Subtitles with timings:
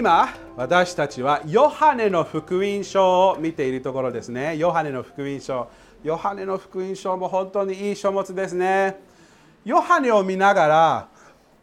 [0.00, 4.56] 今私たちはヨハネの福音書を見ているところですね。
[4.56, 5.68] ヨハネの福音書。
[6.02, 8.98] ヨハネの福音書も本当にいい書物ですね。
[9.62, 11.08] ヨハネを見ながら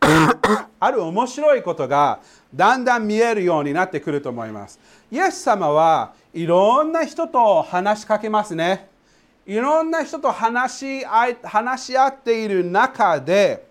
[0.80, 2.20] ある面白いことが
[2.54, 4.80] だんだん見えるようになってくると思います。
[5.10, 8.88] イエス様はいろんな人と話しかけますね。
[9.48, 13.66] いろんな人と話し話し合っている中で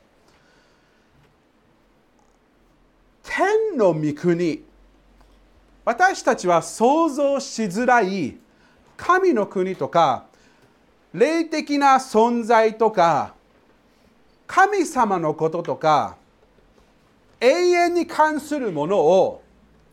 [3.26, 4.62] 天の御国。
[5.84, 8.36] 私たちは想像しづらい
[8.96, 10.24] 神の国とか
[11.12, 13.34] 霊的な存在とか
[14.46, 16.16] 神様のこととか
[17.40, 19.42] 永遠に関するものを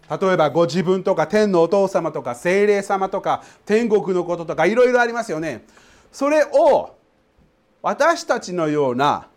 [0.09, 5.63] 例えばご自分とか天のお父様とか精霊様とか天国のこととかいろいろありますよね。
[6.11, 6.95] それを
[7.83, 9.27] 私たちのような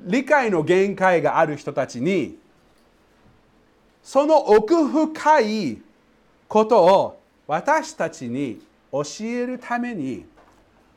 [0.00, 2.38] 理解の限界がある人たちに
[4.02, 5.78] その奥深い
[6.48, 8.60] ことを私たちに
[8.92, 10.24] 教えるために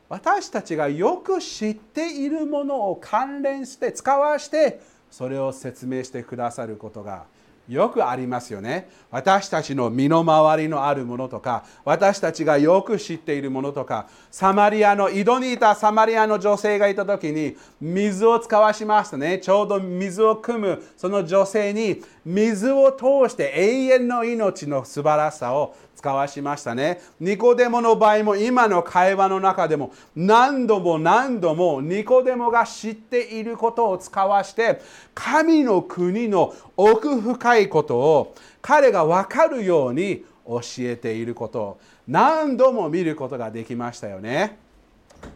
[0.08, 7.24] 私たちがよく知っているものを関連して使わしてそれを説明してくださることが
[7.68, 27.00] よくありますよね私たちの身の回りのあるものとか私たちがよく知っているものとかサマリアの井戸にいたサマリアの女性がいた時に水を使わしましたねちょうど水を汲むその女性に水を通して永遠の命の素晴らしさを使わしましたね。
[27.18, 34.82] ニコデモの場合も今の会話の中でも何度も何度もニコデモが知っていることを使わして
[35.14, 44.58] 神の国の奥深いいことを彼が分かるように教えていることを何度も見ることができましたよね。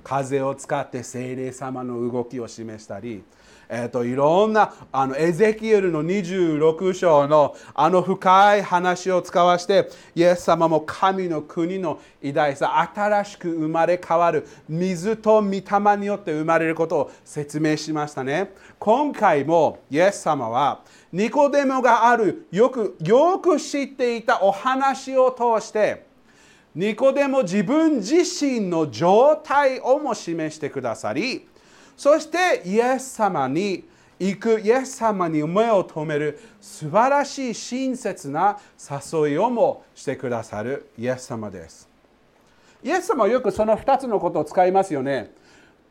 [0.05, 3.23] 風を使って精霊様の動きを示したり
[3.71, 26.09] えーと、いろんなあのエゼキエルの26章のあの深い話を使わしてイエス様も神の国の偉大さ新しく生まれ変わる水と御霊によって生まれることを説明しましたね今回もイエス様はニコデモがあるよくよく知っていたお話を通して
[26.75, 31.48] ニコデモ自分自身の状態をも示してくださり
[31.99, 33.83] そしてイエス様に
[34.21, 41.89] 行くイエス様に目を留める素晴らしい親切な誘いをもしてくださるイエス様です。
[42.85, 45.33] イエス様はよくその2つのことを使いますよね。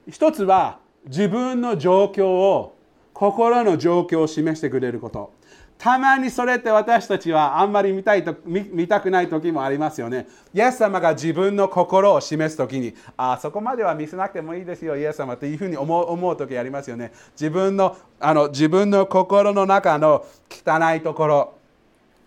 [0.10, 2.78] 1つは自分の状況を
[3.12, 5.34] 心の状況を示してくれること。
[5.78, 10.28] たまにそれって私たちはあんまり見たいと見たくない時もありますよね。
[10.54, 17.12] イエス様が自分の心を示す時に、あそこまでは見せなくてもいいですよ、イエス様というふうに思う思う時ありますよね。
[17.34, 21.54] 自分のあの自分の心の中の汚いところ、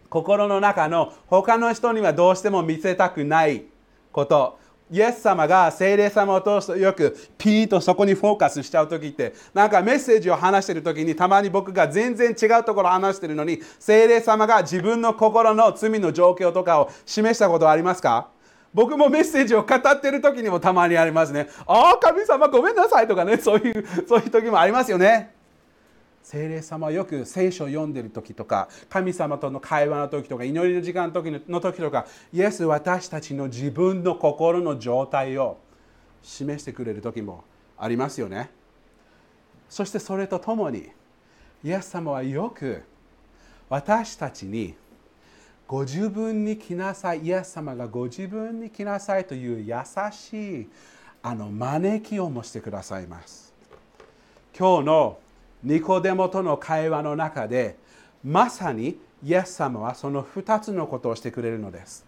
[0.09, 3.65] 心の中の他の人にはどうしても見せたくない
[4.13, 4.59] こと、
[4.91, 18.29] イエス様が聖霊様を通してよくピーンとそこにフォーカスしちゃう時ってなんかメッセージを話してる時にたまに僕が全然違うところを話してるのに聖霊様が自分の心の罪の状況とかを示したことはありますか？
[18.73, 21.49] 僕もメッセージを語ってる時にもたまにありますね。
[21.67, 25.35] ああ、神様ごめんなさいとかね、そういう、そういう時もありますよね。
[26.31, 35.59] 精霊様はよく聖書を読んでる時とか神様との会話の時とか祈りの時間の時の時とかイエス私たちの自分の心の状態を
[36.23, 37.43] 示してくれる時も
[37.77, 38.49] ありますよね。
[39.69, 40.91] そしてそれとともに
[41.65, 42.85] イエス様はよく
[43.69, 44.77] 私たちに
[45.67, 49.75] ご自分に来なさいイエス様がご自分に来なさいという優
[50.13, 50.71] しい
[51.23, 53.53] あの招きをもしてくださいます。
[54.57, 55.19] 今日の
[55.63, 57.77] ニコデモとの会話の中で
[58.25, 62.07] まさにイエス様はその2つのことをしてくれるのです。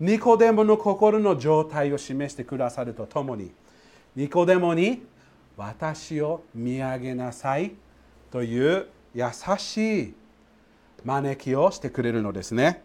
[0.00, 3.52] ニコデモの心の状態を示してくださるとともに
[4.16, 5.02] ニコデモに
[5.56, 7.72] 私を見上げなさい
[8.30, 9.24] という優
[9.58, 10.14] しい
[11.04, 12.82] 招きをしてくれるのですね。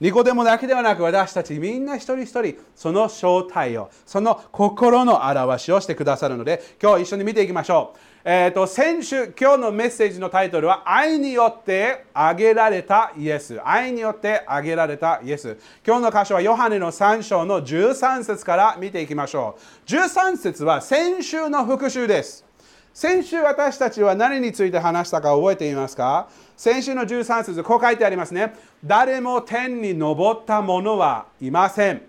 [0.00, 8.13] ニコデモだけではなく私たちみんな一人一人その正体をその心の表しをしてくださるので今日一緒に見ていきましょう。
[8.26, 13.60] えーと、先週、今日のメッセージのタイトルは、愛によってあげられたイエス。
[13.62, 15.58] 愛によってあげられたイエス。
[15.86, 19.90] 今日の箇所は、ヨハネの3章の13節から見ていきましょう。
[19.90, 22.46] 13節は先週の復習です。
[22.94, 26.28] 先週私たちは何について話したか覚えていますか？
[26.56, 28.54] 先週の13節こう書いてありますね。
[28.82, 32.00] 誰も天に昇った者はいません。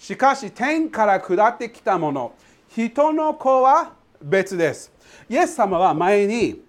[0.00, 2.32] しかし天から下ってきた者、
[2.74, 4.92] 人の子は別です。
[5.28, 6.62] イエス様は前に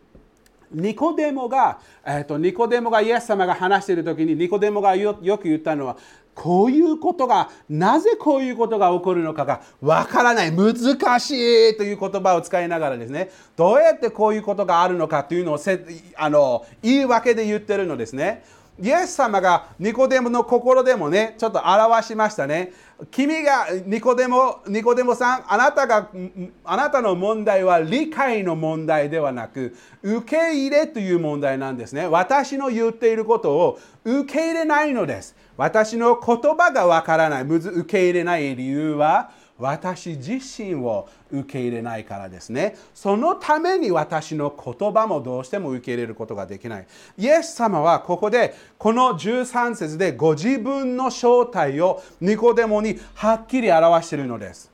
[0.72, 5.98] ニコデモが、えーと、ニコデモがイエス様が話している時にニコデモがよく言ったのは
[6.34, 10.74] こういうことがなぜこういうことが起こるのかがわからない難
[11.20, 15.86] しいという言葉を使いながらですねどうやってこういうことがあるのかというのをせ
[16.16, 18.44] あの言い訳で言ってるのですね。
[18.82, 22.74] イエス様がニコデモの心でもねちょっと表しましたね。
[23.10, 26.10] 君がニコデモニコデモさんあなたが
[26.64, 32.08] あなたの問題は理解の問題ではなく受け入れという問題なんですね。
[32.08, 35.36] 私の言っていることを受け入れないのです。
[35.58, 37.44] 私の言葉がわからない。
[37.44, 42.76] 受け入れない理由は私自身を受け入れないからですね。
[42.94, 46.88] そのために私の言葉もどうしても受け入れることができない。
[47.18, 54.71] イエス様はここでこの13節でご自分の正体をニコデモにはっきり表しているのです。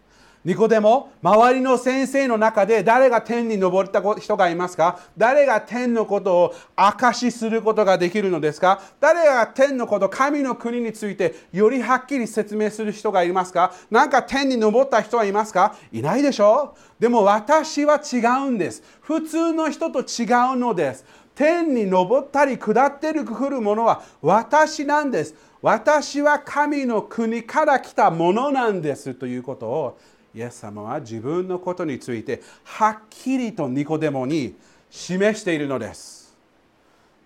[0.48, 4.98] ニコデモ、周りの先生の中で誰が天に昇った人がいますか？
[5.18, 8.80] 誰が天のことを証しすることができるのですか？
[9.02, 13.74] 誰が天のこと、神の国についてよりはっきり説明する人がいますか？
[13.92, 15.76] 何か天に昇った人はいますか？
[15.92, 16.78] いないでしょ？
[16.78, 18.82] うでも私は違うんです。
[19.02, 20.24] 普通の人と違
[20.54, 21.04] うのです。
[21.36, 25.36] 天に昇ったり下ってるくるものは私なんです。
[25.62, 30.00] 私は神の国から来たものなんですということを
[30.38, 34.54] イエス様は自分のことについてはっきりとニコデモに
[34.92, 36.38] 示しているのです。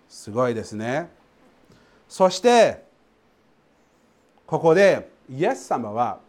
[0.08, 1.10] すごいですね。
[2.08, 2.82] そして
[4.46, 6.20] ここでイエス様は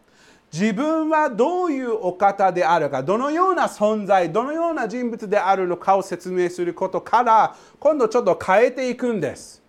[0.52, 9.62] 自分はどういうお方であるかどのような存在どのような人物であるのかを説明することから今度ちょっと変えていくんです。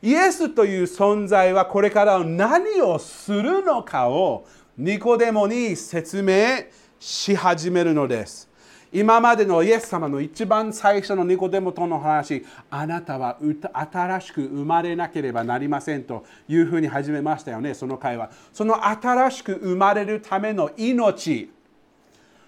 [0.00, 4.46] イエスという存在はこれから何をするのかを
[4.78, 6.64] ニコデモに説明
[7.00, 8.46] し始めるのです。
[8.92, 13.38] 今までのイエス様の一番最初のニコデモとの話、あなたは
[13.72, 18.28] 新しく生まれなければなりませんというふうに始めましたよね、その会話。
[18.52, 21.50] その新しく生まれるための命、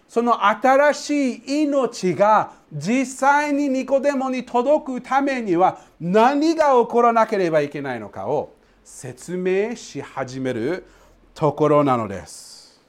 [0.06, 8.52] その新しい命が実際にニコデモに届くためには何が起こらなければいけないのかを
[8.84, 10.84] 説明し始める
[11.38, 12.80] ところなのです。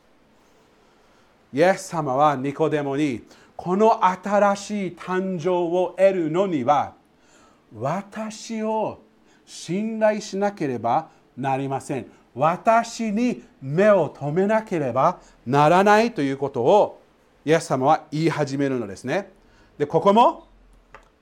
[1.54, 3.22] イエス様はニコデモに
[3.56, 6.96] この新しい誕生を得るのには
[7.78, 9.04] 私を
[9.46, 12.08] 信頼しなければなりません。
[12.34, 17.04] 私に目を留めなければならないということを
[17.46, 19.32] イエス様は言い始めるのですね。
[19.78, 20.48] で、ここも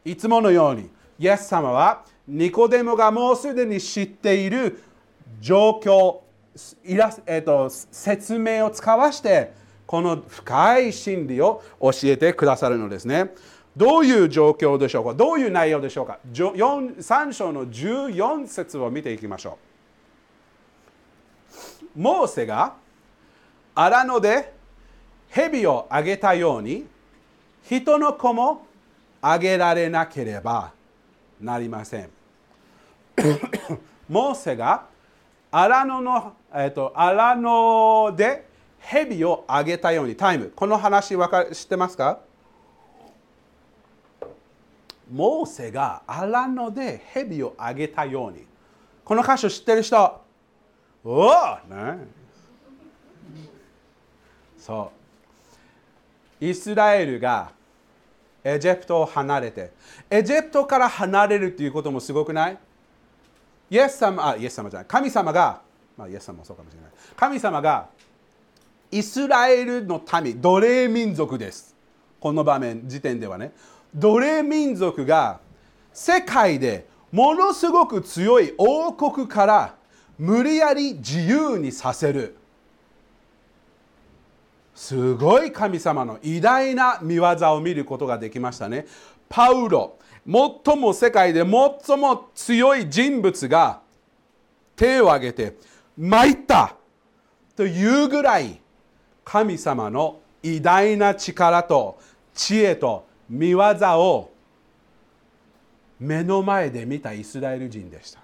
[0.06, 0.90] いつものように
[1.20, 4.82] イエス様はニコデモがもうすでに知っている
[5.42, 6.26] 状況
[6.83, 9.54] イラス、えーと、説明を使わして
[9.86, 13.33] この深い真理を教えてくださるのですね。
[13.75, 15.13] どういう状況でしょうか？
[15.13, 19.57] どういう内容でしょうか ?3 章の14節を見ていきましょ
[21.95, 21.99] う。
[21.99, 22.76] モーセが
[23.76, 24.54] 荒野で
[25.30, 26.85] 蛇をあげたように
[27.64, 28.66] 人の子も
[29.21, 30.71] あげられなければ
[31.40, 32.09] なりません。
[34.09, 34.85] モーセが
[35.52, 38.47] 荒野のえーと、荒野で
[38.80, 40.16] 蛇をあげたように。
[40.16, 40.52] タイム。
[40.56, 42.19] この話わか知ってますか？
[45.11, 48.44] モーセが荒野で蛇をあげたように。
[49.06, 50.19] この箇所知ってる人？
[51.06, 51.31] おお、
[51.69, 52.07] ね、
[54.57, 54.92] そ
[56.42, 56.45] う。
[56.45, 57.52] イスラエルが
[58.44, 59.73] エジプトを離れて
[60.09, 62.57] エジプトから離れるということもすごくない？
[63.69, 64.87] イエス様あイエス様じゃない。
[64.87, 65.67] 神様が
[65.97, 66.92] まあ、イエス様もそうかもしれない。
[67.16, 67.89] 神様が
[68.92, 71.75] イスラエルの民奴隷民族です。
[72.19, 73.51] この場面時点ではね。
[73.94, 75.39] 奴隷民族が
[75.94, 79.75] 世界でものすごく強い王国から
[80.18, 82.37] 無理やり自由にさせる。
[84.75, 87.23] すごい神様の偉大な見業
[87.54, 88.85] を見ることができましたね。
[89.27, 93.81] パウロ最も世界で最も強い人物が
[94.75, 95.57] 手を挙げて
[95.97, 96.75] 参った。
[97.56, 98.61] というぐらい
[99.25, 101.99] 神様の偉大な力と
[102.35, 103.59] 知恵と見業
[103.99, 104.33] を
[105.99, 108.21] 目の前で見たイスラエル人でした。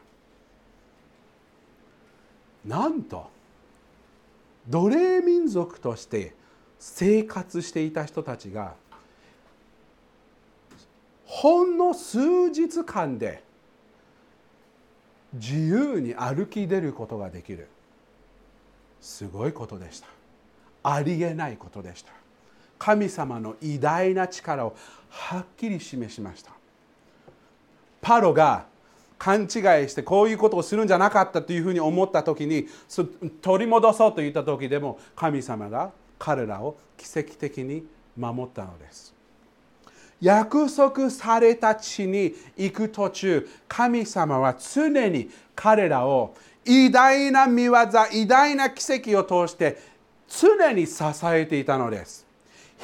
[2.63, 3.29] なんと
[4.69, 6.35] 奴隷民族として
[6.79, 8.75] 生活していた人たちが
[11.25, 13.43] ほんの数日間で
[15.33, 17.67] 自由に歩き出ることができる。
[19.01, 20.07] すごいことでした。
[20.83, 22.11] ありえないことでした。
[22.77, 24.75] 神様の偉大な力を
[25.09, 26.51] はっきり示しました。
[28.01, 28.65] パロが
[29.17, 29.49] 勘違い
[29.87, 32.67] してこういうことをするんじゃなかったというふうに思った時に
[33.41, 37.85] 取り戻そうと言った時でも神様が彼らを奇跡的に
[38.17, 39.13] 守ったのです。
[40.23, 49.77] 約束された地に行く途中神様は常に彼らを偉大な見業偉大な奇跡を通して
[50.29, 52.25] 常に支えていたのです。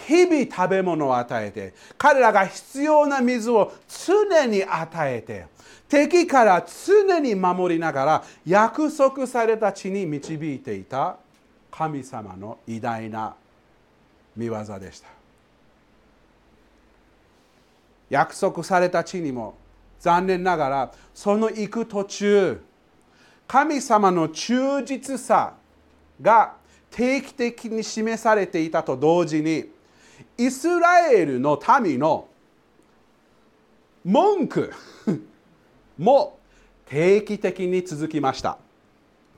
[0.05, 5.45] 日々食べ物を与えて彼らが必要な水を常に与えて
[5.87, 11.17] 敵から常に守りながら約束された地に導いていた
[11.71, 13.33] 神様の偉大な
[14.35, 15.18] 見業でした。
[18.09, 19.55] 約束された地にも
[19.99, 22.61] 残念ながらその行く途中
[23.47, 25.55] 神様の忠実さ
[26.21, 26.55] が
[26.91, 29.65] 定期的に示されていたと同時に
[30.37, 32.27] イスラエルの民の
[34.03, 34.71] 文句
[35.97, 36.39] も
[36.85, 38.57] 定期的に続きました。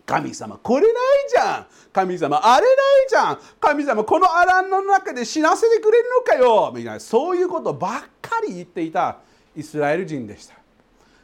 [0.05, 1.67] 神様これないじゃん。
[1.93, 2.75] 神様あれない
[3.09, 3.39] じゃん。
[3.59, 6.71] 神様このアランの中で死なせてくれるのかよ。
[6.75, 9.17] みたいなそういうことばっかり言っていた
[9.55, 10.55] イスラエル人でした。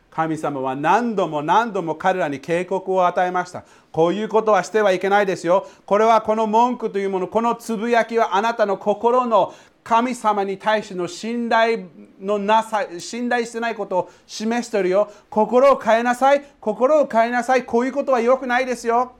[0.09, 3.63] 神様は何度も何度も彼らに警告を与えました。
[3.91, 5.67] こういうことはしてはいけないですよ。
[5.85, 11.85] これはこの文句というものこのつぶやきはあなたの心の神様に対しての信頼
[12.19, 15.11] のなさ信頼してないことを示してるよ。
[15.29, 16.43] 心を変えなさい。
[16.59, 17.63] 心を変えなさい。
[17.63, 19.13] こういうことは良くないですよ。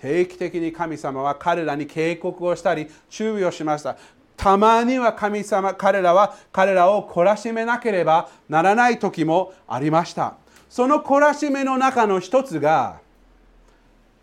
[0.00, 3.96] 定期的に神様は彼らに警告をしたり注意をしました。
[4.36, 10.34] たまには神様彼らは彼らを懲らしめなければならない時もありました。
[10.68, 13.00] その懲らしめの中の一つが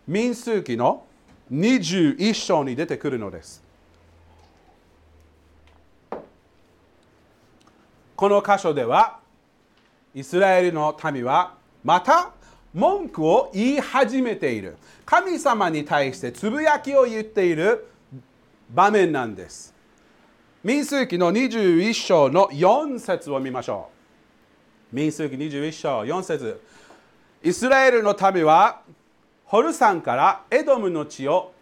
[0.06, 1.04] 民数記の
[1.50, 3.62] 21章に出てくるのです。
[8.14, 9.18] この箇所では
[10.14, 12.32] イスラエルの民はまた
[12.74, 14.76] 文句を言い始めている。
[15.04, 17.88] 神様に対してつぶやきを言っている
[18.70, 19.71] 場面なんです。
[20.64, 23.88] 民数記の21章の4節を見ましょ
[24.92, 24.96] う。
[24.96, 26.60] 民数記21章4節
[27.42, 28.82] イスラエルの民は
[29.44, 31.52] ホルサンからエドムの地を、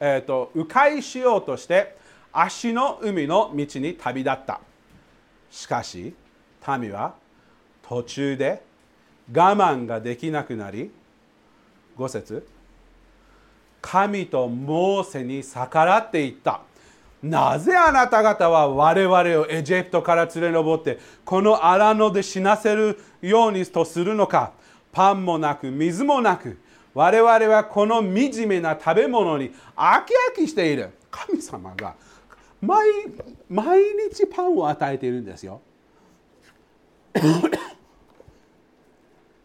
[0.00, 1.96] えーと、迂回しようとして
[2.32, 4.60] 足の海の道に旅立った。
[5.48, 6.12] しかし
[6.66, 7.14] 民は
[7.80, 8.64] 途中で
[9.32, 10.90] 我慢ができなくなり
[11.96, 12.44] 5節
[13.80, 16.62] 神とモーセに逆らっていった。
[17.22, 24.52] なぜあなた方は我々をエジプトから連れ上ってこの荒野で死なせるようにとするのか。
[24.90, 26.58] パンもなく水もなく。
[26.92, 30.90] 我々はこの惨めな食べ物に飽き飽きしている。
[31.10, 31.94] 神様が
[32.60, 32.88] 毎
[33.48, 35.60] 毎日パンを与えているんですよ。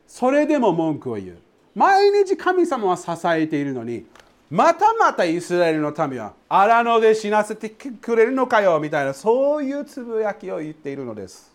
[0.08, 1.38] それでも文句を言う。
[1.76, 4.06] 毎日神様は支えているのに
[4.50, 11.52] またまたイスラエルの民は荒野で死なせてくれるのかよみたいなそういうつぶやきを言っているのです。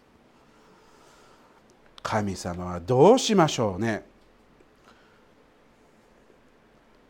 [2.03, 4.05] 神様はどうしましょうね。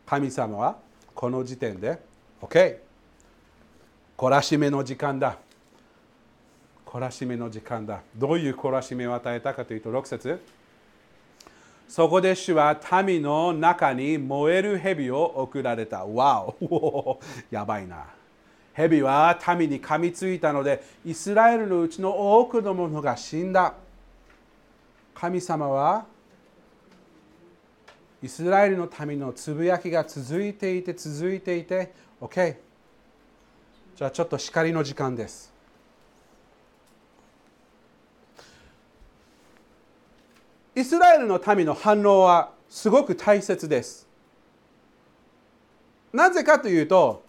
[0.05, 0.77] 神様は
[1.13, 1.99] この時点で
[2.41, 2.77] OK
[4.17, 5.37] 懲らしめの時間だ。
[6.85, 8.01] 懲らしめの時間だ。
[8.15, 10.39] どういう懲らしめを与えたかというと6節。
[11.93, 16.03] そこで主は民の中に燃える蛇を送られた。
[16.03, 17.19] わお
[17.51, 18.05] やばいな。
[18.73, 23.75] 蛇は民に噛みついたので、イスラエルのうちの多くの者が死んだ。
[25.13, 26.07] 神様は
[28.23, 32.55] イスラエルの民のつぶやきが続いていて続いていて OK
[33.95, 35.52] じゃあちょっと叱りの時間です
[40.75, 44.07] イスラエルの民の反応はすごく大切です。
[46.11, 47.23] なぜかというと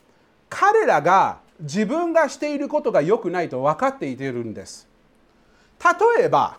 [0.48, 4.88] 彼らが自分がしていることが良くないと分かっていているんです。
[6.16, 6.58] 例えば、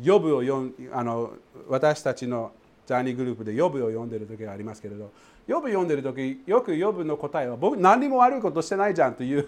[0.00, 1.32] ヨブを読あの
[1.68, 2.52] 私たちの
[2.86, 5.10] ジャーニーグループでヨブを読んでる時がありますけれど
[5.46, 9.46] ヨブ読んでる時よくヨブの答えは僕何にも悪いことしてないじゃんという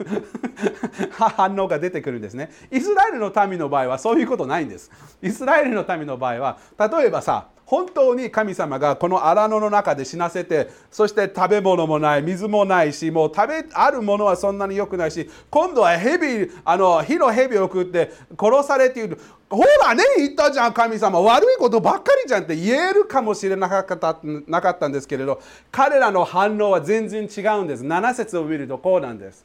[1.11, 2.51] 反応が出てくるんですね。
[2.71, 4.91] イスラエルの民の場合はそういうことないんです。
[5.23, 18.11] イスラエルの民の場合は例えばさ本当に神様がこの荒野の中で死なせてそして食べ物もない水もないしもう食べあるものはそんなに良くないし今度は蛇あの火の蛇を食って
[18.41, 19.21] 殺されている。
[19.51, 21.21] ほらね言ったじゃん神様。
[21.21, 27.85] 悪いことばっかりじゃんって言えるかもしれなかったなかったんですけれど彼らの反応は全然違うんです。
[27.85, 29.45] 7節を見るとこうなんです。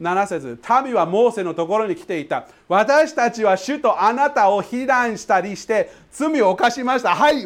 [0.00, 2.46] 7節民はモーセのところに来ていた。
[2.68, 7.14] 私たちは主とあなたを非難したりして罪を犯しました。
[7.14, 7.44] はい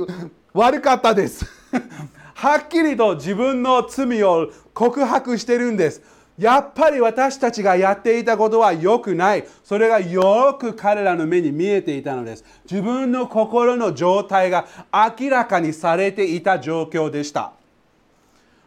[0.52, 1.44] 悪かったです。
[2.34, 6.02] はっきりと自分の罪を告白してるんです。
[6.38, 9.44] やっぱり私たちがやっていたことは良くない。
[9.64, 12.44] それがよく彼らの目に見えていたのです。
[12.70, 17.52] 自分の心の状態が明らかにされていた状況でした。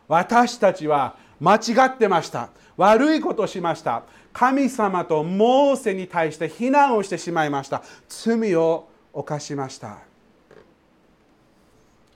[0.08, 2.50] 私たちは間違ってました。
[2.80, 4.04] 悪いことをしました。
[4.32, 7.84] 神様とモーセに対して非難をしてしまいました。
[8.08, 9.98] 罪を犯しました。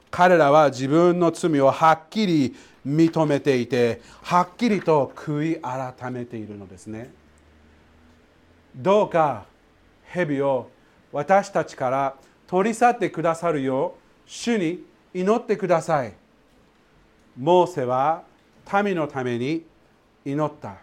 [0.10, 2.56] 彼らは自分の罪をはっきり
[2.88, 7.12] 認めていてはっきりと悔い改めているのですね。
[8.74, 9.44] どうか
[10.06, 10.70] 蛇を
[11.12, 12.16] 私たちから
[12.48, 14.82] 取り去ってくださるよう主に
[15.14, 16.14] 祈ってください。
[17.38, 18.24] モーセは
[18.82, 19.73] 民のために
[20.26, 20.76] 祈った。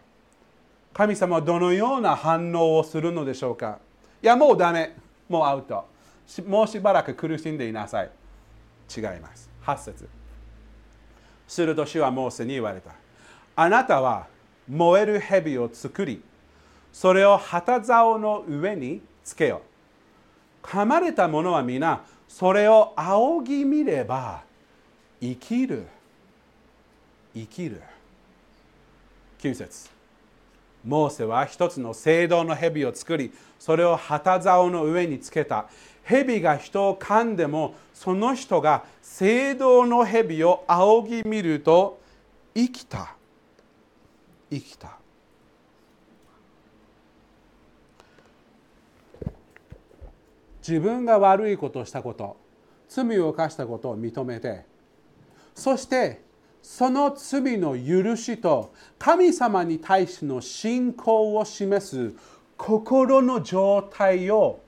[0.93, 3.79] 神様はどのような反応をするのでしょうか？
[4.23, 4.97] いやもうダメ。
[5.29, 5.87] もうアウト。
[6.47, 8.11] もうしばらく苦しんでいなさい。
[8.95, 9.49] 違います。
[9.65, 10.09] 8節。
[11.47, 12.93] すると主はモーセに言われた。
[13.57, 14.27] あなたは
[14.69, 16.23] 燃える蛇を作り
[16.93, 19.63] それを旗竿の上につけよ。
[20.63, 24.43] 噛まれた者は皆それを仰ぎ見れば
[25.21, 25.87] 生きる。
[27.35, 27.81] 生きる。
[29.41, 29.91] 9節。
[30.85, 35.67] モーセは一つの聖堂の蛇を作りそれを旗竿の上につけた。
[36.05, 42.01] 蛇が人を噛んでもその人が聖堂の蛇を仰ぎ見ると
[42.55, 43.15] 生きた。
[44.51, 45.01] 生きた。
[50.67, 52.37] 自分が悪いことをしたこと
[52.89, 54.65] 罪を犯したことを認めて
[55.55, 56.21] そして
[56.73, 62.15] その罪の許しと神様に対しての信仰を示す
[62.57, 64.61] 心の状態を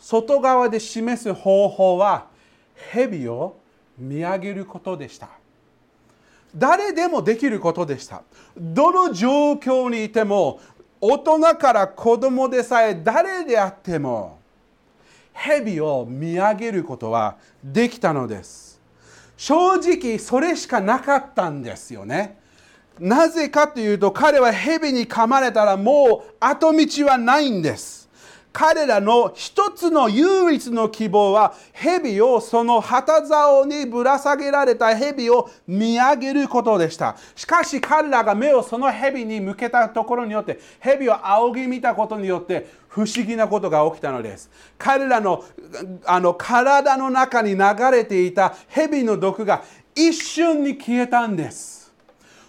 [0.00, 2.26] 外側で示す方法は
[2.90, 3.56] 蛇を
[3.96, 5.28] 見上げることでした。
[6.56, 8.24] 誰でもできることでした。
[8.56, 10.60] どの状況にいても
[11.00, 14.40] 大人から子供でさえ誰であっても
[15.32, 18.67] 蛇を見上げることはできたのです。
[19.38, 22.36] 正直それしかなかったんですよね。
[22.98, 28.07] なぜかというと彼は蛇に噛まれたらもう後道はないんです。
[28.58, 37.16] 彼らの一つの唯一の希望は蛇をその旗竿にぶら下げられた蛇を見上げることでした。
[37.36, 44.50] しかし彼らが目をその蛇に向けたところによって蛇を仰ぎ見たことによって不思議なことが起きたのです。
[44.76, 45.44] 彼らの
[46.04, 49.62] あの体の中に流れていた蛇の毒が
[49.94, 51.77] 一瞬に消えたんです。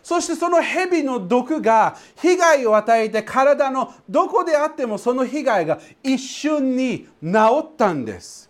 [0.09, 7.29] そしてその蛇の毒が被害を与えて体のどこであってもその被害が一瞬に治
[7.61, 8.49] ったんです。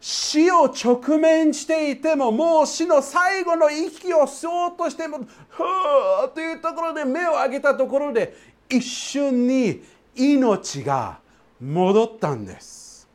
[0.00, 5.18] 死を直面していてももう死の最後の息を吸おうとしても
[5.50, 8.34] ふーというところで目を上げたところで
[8.70, 9.82] 一瞬に
[10.14, 11.18] 命が
[11.60, 13.06] 戻ったんです。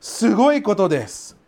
[0.00, 1.39] すごいことです。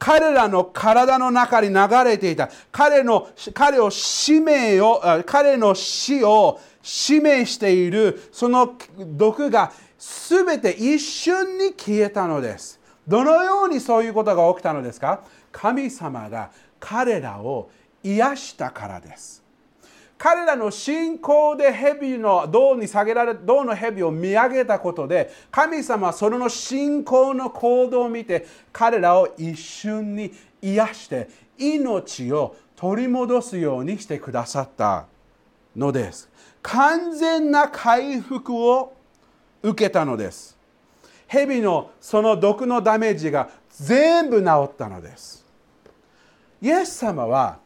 [0.00, 2.48] 彼らの体の中に流れていた。
[2.72, 12.80] 彼の彼を使命を彼の死を使命しているその毒が全て一瞬に消えたのです。
[13.06, 15.22] どのようにそういうことが起きたのですか？
[15.52, 17.70] 神様が彼らを
[18.02, 19.39] 癒したからです。
[20.20, 30.30] 彼らの信仰で蛇の銅に下げられ銅の蛇を見上げたことで神様はその信仰の行動を見て彼らを一瞬に
[30.60, 35.06] 癒して命を取り戻すようにしてくださった
[35.74, 36.28] のです。
[36.60, 38.92] 完全な回復を
[39.62, 40.54] 受けたのです。
[41.28, 45.46] 蛇のその毒のダメージが全部治ったのです。
[46.60, 47.58] イエス様は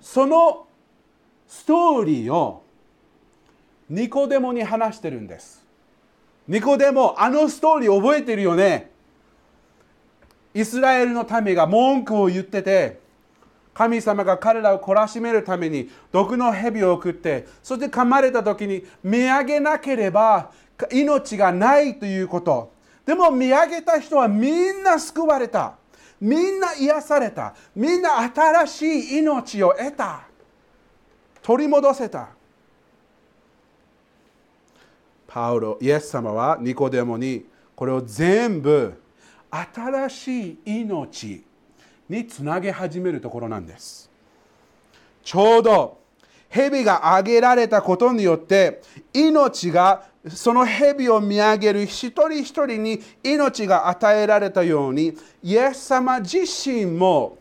[0.00, 0.68] その
[1.52, 2.64] ストーリーを
[3.90, 5.62] ニコデモに話してるんです。
[6.48, 8.90] ニコデモあのストーリー覚えてるよね？
[10.54, 13.00] イスラエルの民が文句を言ってて
[13.74, 20.50] 神様が彼らを懲らしめるために毒の蛇を送ってそして噛まれた時に見上げなければ
[20.90, 22.72] 命がないということ。
[23.04, 25.74] でも見上げた人はみんな救われた。
[26.18, 27.54] みんな癒された。
[27.76, 30.31] みんな新しい命を得た。
[31.42, 32.28] 取り戻せた。
[35.26, 39.00] パウロイエス様はニコデモにこれを全部
[39.50, 41.44] 新しい命
[42.08, 44.10] につなげ始めるところなんです。
[45.24, 45.98] ちょうど
[46.48, 48.82] 蛇が挙げられたことによって
[49.14, 57.38] 命がその蛇を見上げる一人一人に命が与えられたようにイエス様自身も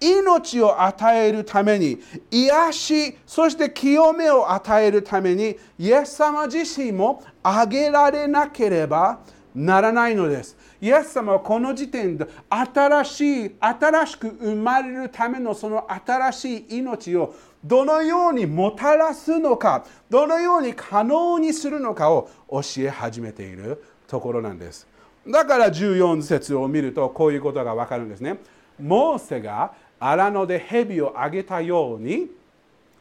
[0.00, 1.98] 命を与えるために
[2.30, 9.20] 癒しそして清めを与えるためにイエス様自身も挙げられなければ
[9.54, 10.56] ならないのです。
[10.80, 17.34] イエス様はこの時点で新しい新しく生まれるためのその新しい命を
[17.64, 24.86] どのようにもたらすのかどのように可能にするのかを教え始めているところなんです。
[25.26, 28.38] だから14節を見るとこういうことがわかるんですね。
[28.78, 32.28] モーセが荒野で蛇をあげたように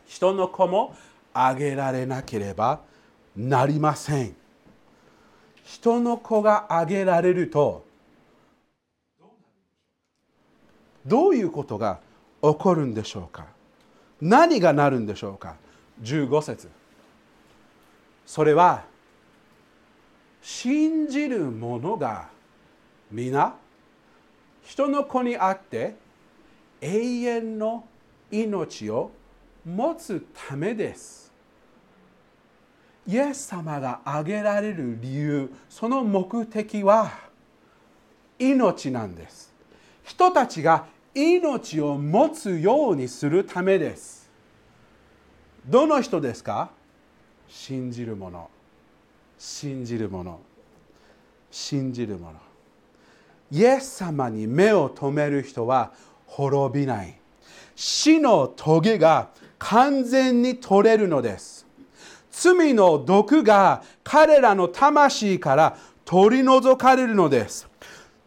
[0.05, 0.95] 人の子も
[1.33, 2.81] あげられなければ
[3.35, 4.35] なりません。
[5.63, 7.85] 人の子があげられると
[11.05, 11.99] どういうことが
[12.41, 13.45] 起こるんでしょうか？
[14.21, 15.55] 何がなるんでしょうか
[16.01, 16.69] ？15節。
[18.25, 18.83] それは
[20.41, 22.29] 信じる者が
[23.11, 23.55] 皆
[24.63, 25.95] 人の子にあって
[26.81, 27.85] 永遠の
[28.31, 29.11] 命を
[29.65, 31.31] 持つためです。
[33.07, 37.11] イエス様が挙げられる理由その目的は
[38.37, 39.53] 命なんです。
[40.03, 40.85] 人たちが
[41.15, 44.29] 命を持つようにするためです。
[45.65, 46.69] どの人ですか？
[47.49, 48.49] 信じる者。
[49.39, 50.39] 信じる者。
[51.49, 52.39] 信じる者。
[53.51, 55.93] イエス様に目を留める人は
[56.27, 57.19] 滅びない。
[57.75, 61.65] 死の棘が完全に取れるのです。
[62.31, 67.67] 罪の毒が彼らの魂から取り除かれるのです。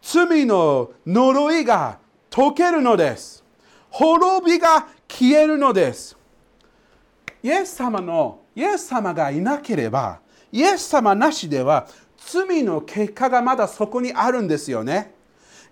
[0.03, 1.99] 罪の呪いが
[2.31, 3.45] 解けるのです。
[3.91, 6.17] 滅びが消えるのです。
[7.43, 10.21] イエス様のイエス様がいなければ
[10.53, 11.87] イエス様なしでは
[12.19, 15.15] 罪の結果がまだそこにあるんですよね。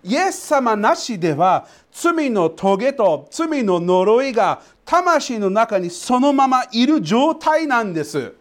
[0.03, 8.33] イエス様なしでは罪の棘と罪の呪いが魂の中にそのままいる状態なんです。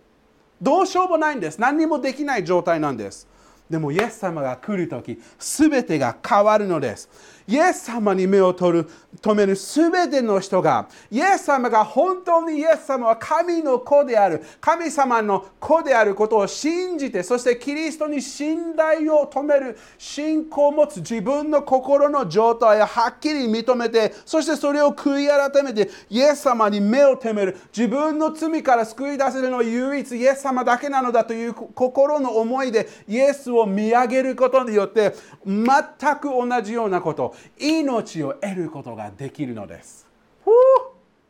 [0.61, 1.61] どうしようもないんです。
[1.61, 3.27] 何にもできない状態なんです。
[3.69, 7.09] でもイエス様が来る時全てが変わるのです。
[7.47, 40.07] イエス様に目を取る止める全ての人がイエス様が本当にイエス様は神の子である神様の子であることを信じてそしてキリストに信頼を止める信仰を持つ自分の心の状態をはっきり認めてそしてそれを悔い改めてイエス様に目を留める自分の罪から救い出せるのは唯一イエス様だけなのだという心の思いでイエスを見上げることによって全く同じようなこと命を得ることができるのです。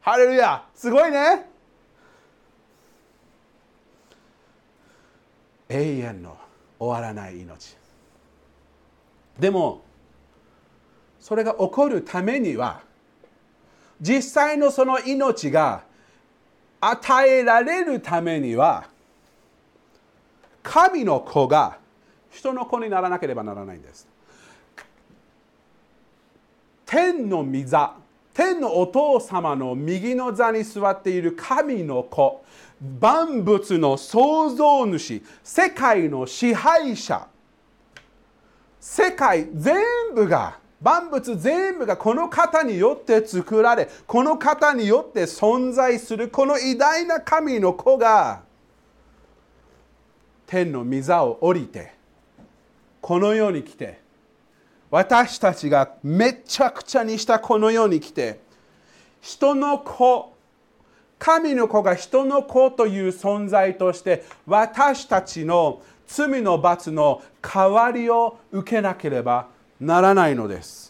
[0.01, 1.47] ハレルヤすごいね
[5.69, 6.37] 永遠の
[6.79, 7.77] 終わらない命。
[9.39, 9.83] でも
[11.21, 12.81] それが起こるためには
[14.01, 15.83] 実際のその命が
[16.81, 18.89] 与えられるためには
[20.63, 21.79] 神の子が
[22.31, 24.07] 人の子にならなければならないんです。
[26.89, 27.93] 天の御座
[28.33, 32.43] 天のお父様の右の座に座っている神の子
[32.99, 37.29] 万物の創造主世界の支配者。
[38.81, 48.43] 世界全部が万物全部がこの方によって作られこの方によって存在するこの偉大な神の子が
[50.47, 51.93] 天の御座を降りて
[53.03, 54.08] この世に来て
[54.91, 58.41] 私たちがめちゃくちゃにしたこの世に来て
[59.21, 60.35] 人の子
[61.19, 69.49] 神の子が人の子という存在として私たちの罪の罰の代わりを受けなければ
[69.81, 70.89] ならないのです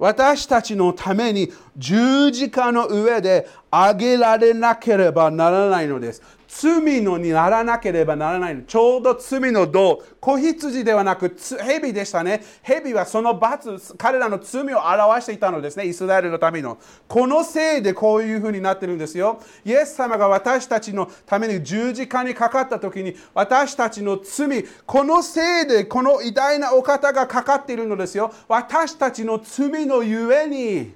[0.00, 6.22] 私たちのために十字架の上であげられなければならないのです。
[6.52, 8.64] 罪のにならなければならない。
[8.66, 12.42] ちょうど罪の銅、子羊ではなく蛇でしたね。
[12.60, 15.86] 蛇はその罰、彼らの罪を表していたのですね。
[15.86, 16.78] イスラエルのための。
[17.06, 19.40] このせいでこういうふうになってるんですよ。
[19.64, 28.34] イエス様が私たちのために十字架にかかった時に私たちの罪、このせいでこの偉大なお方がかかっているのですよ。
[28.48, 30.94] 私たちの罪のゆえに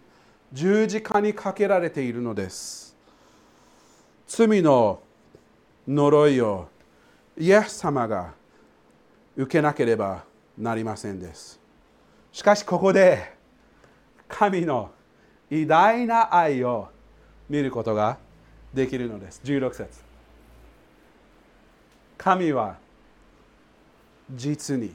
[0.52, 2.96] 十字架にかけられているのです。
[4.26, 5.03] 罪の
[5.86, 6.68] 呪いを
[7.36, 8.32] イエス様が
[9.36, 10.24] 受けなければ
[10.56, 11.60] なりませんです。
[12.32, 13.32] しかしここで
[14.28, 14.90] 神の
[15.50, 16.88] 偉大な愛を
[17.48, 18.18] 見ることが
[18.72, 19.40] できるのです。
[19.44, 20.00] 16節
[22.16, 22.76] 神は
[24.30, 24.94] 実に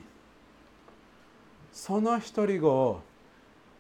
[1.72, 3.02] その一人子を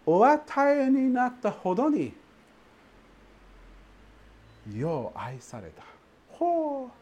[0.05, 2.13] お与えになったほどに
[4.73, 5.83] よう愛された。
[6.29, 6.98] ほう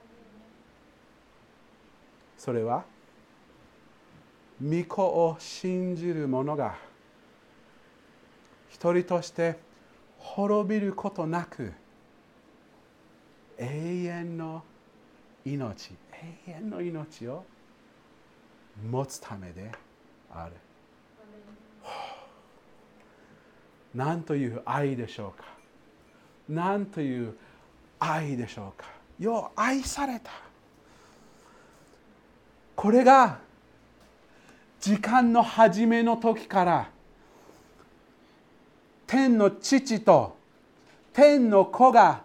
[2.37, 2.85] それは
[4.61, 6.75] 御子を信じる者が
[8.69, 9.57] 一人として
[10.17, 11.73] 滅びることなく
[13.57, 14.63] 永遠の
[15.45, 15.95] 命
[16.47, 17.43] 永遠の命を
[18.89, 19.71] 持つためで
[20.31, 20.53] ある。
[23.95, 25.45] 何という愛でしょうか。
[26.47, 27.35] 何という
[27.99, 28.87] 愛でしょうか。
[29.19, 30.46] よう愛された。
[32.77, 33.39] これが
[34.79, 36.89] 時間の初めの時から
[39.07, 40.37] 天の父と
[41.11, 42.21] 天の子が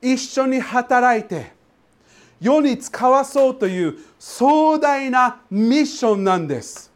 [0.00, 1.52] 一緒に働いて
[2.40, 6.90] 世に使わそうという壮大なミッションなんです。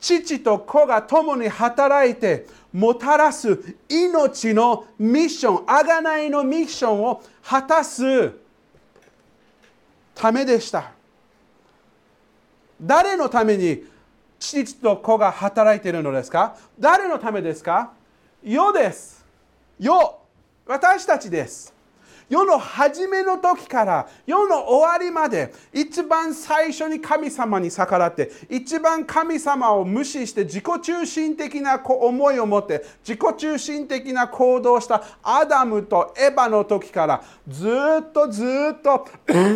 [0.00, 8.32] 父と子が共に働いてもたらす命のミッション贖いのミッションを果たす
[10.14, 11.01] ためでした。
[12.82, 13.84] 誰のために
[14.40, 16.56] 父と子が働いているのですか？
[16.78, 17.92] 誰のためですか？
[18.42, 19.24] 世です。
[19.78, 20.18] 世。
[20.66, 21.71] 私たちです。
[22.32, 38.42] 世の初めの時から世の終わりまで一番最初に神様に逆らって一番神様を無視して自己中心的な思いを持って自己中心的な行動をしたアダムとエヴァの時からずっとず
[38.78, 39.06] っと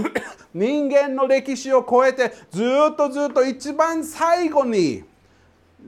[0.52, 2.62] 人間の歴史を超えてず
[2.92, 5.02] っとずっと一番最後に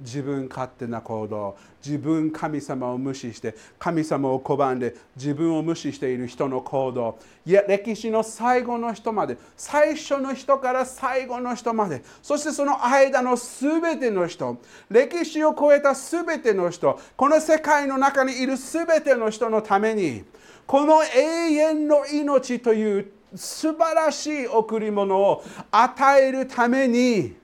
[0.00, 1.56] 自分勝手な行動。
[1.84, 7.18] 自分神様を無視して神様を拒んで自分を無視している人の行動。
[7.46, 14.58] いや歴史の最後の人まで最初の人から最後の人までそしてその間の全ての人
[14.90, 20.24] 歴史を超えた全ての人この世界の中にいる全ての人のために
[20.66, 27.34] この永遠の命という素晴らしい贈り物を与えるために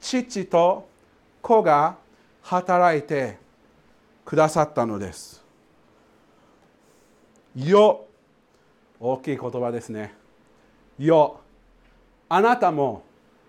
[0.00, 0.89] 父と
[1.42, 1.96] 子が
[2.42, 3.38] 働いて
[4.24, 5.42] くださったのです。
[7.56, 8.04] よ
[9.00, 10.14] 大きい言葉ですね。
[10.98, 11.40] よ
[12.28, 13.02] あなたも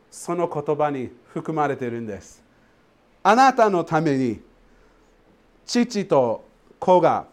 [0.10, 2.44] その言葉に含まれているんです。
[3.24, 4.42] あなたのために
[5.66, 6.44] 父と
[6.80, 7.26] 子が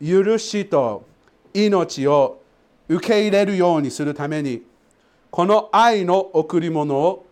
[0.00, 1.04] 許しと
[1.52, 2.40] 命を
[2.88, 4.62] 受け入れるようにするために
[5.30, 7.25] この愛の贈り物を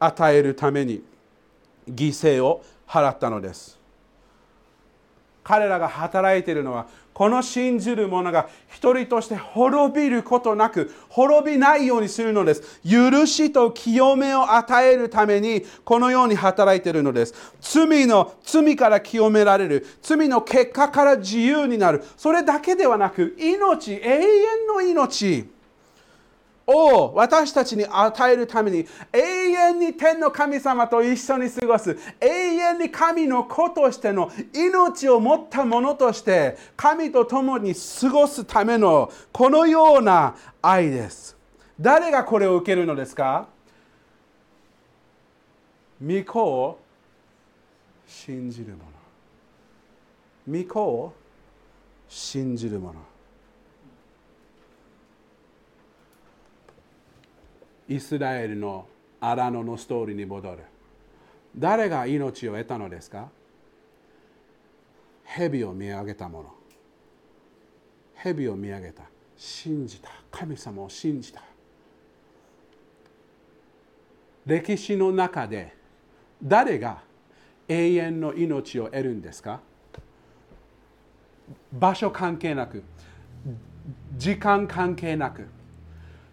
[0.00, 1.02] 与えるために
[1.88, 3.78] 犠牲を払ったのです。
[5.44, 12.80] 彼らが働いているのはこの信じる者が一人として滅びることなく滅びないようにするのです。
[12.82, 17.34] 許しと清めを与えるためにこのように働いているのです。
[17.60, 22.02] 罪の罪から清められる罪の結果から自由になる。
[22.16, 25.59] それだけではなく命永遠の命。
[26.70, 41.36] を私たちに与えるために永遠に天の神様と一緒に過ごす永遠に神の子としての命を持った者として神と共に過ごすためのこのような愛です。
[41.80, 43.48] 誰がこれを受けるのですか？
[46.00, 46.78] 御子を
[48.06, 48.74] 信じる
[50.46, 50.62] 者。
[50.62, 51.12] 御子を
[52.08, 53.09] 信じる者。
[57.90, 58.86] イスラエルの
[59.20, 60.58] 荒野のストーリーに戻る。
[61.58, 63.28] 誰が命を得たのですか？
[65.24, 66.48] 蛇を見上げた者。
[68.14, 69.02] 蛇を見上げた。
[69.36, 70.08] 信じた。
[70.30, 71.42] 神様を信じた。
[74.46, 75.74] 歴史の中で
[76.40, 77.02] 誰が
[77.66, 79.60] 永遠の命を得るんですか？
[81.72, 82.84] 場所関係なく。
[84.16, 85.48] 時間関係なく。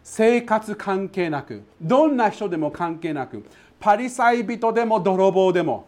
[0.09, 3.45] 生活関係なくどんな人でも関係なく
[3.77, 5.85] パリサイ人でも泥棒でも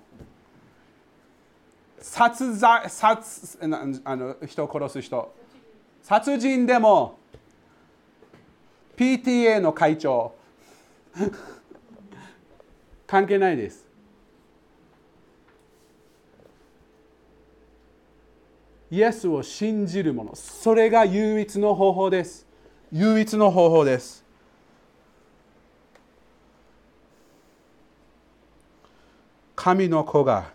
[2.01, 3.57] 殺罪殺
[4.03, 5.33] あの人を殺す人
[6.03, 7.17] 殺人でも
[8.97, 10.35] PTA の会長
[13.07, 13.87] 関係ないです。
[18.91, 22.48] イエスを信じるものそれが唯一の方法です。
[22.91, 24.23] 唯一の方法です。
[29.55, 30.51] 神の子が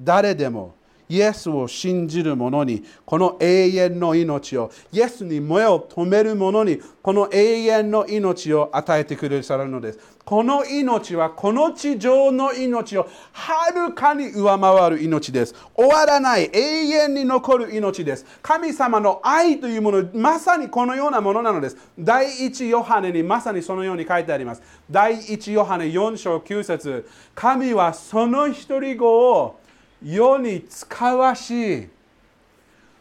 [0.00, 0.74] 誰でも
[1.08, 9.98] イエスを信じる者にこの永遠の命をイエスに目を留める者にこの永遠の命を与えてくださるのです。
[10.24, 15.54] この命はこの地上の命をはるかに上回る命です。
[15.74, 18.26] 終わらない永遠に残る命です。
[18.42, 21.78] 神様の愛というものまさにこのようなものなのです。
[21.98, 24.62] 第一ヨハネにまさにそのように書いてあります。
[24.90, 27.08] 第一ヨハネ4章9節。
[27.34, 29.58] 神はその一人子を
[30.04, 31.88] 世に使わし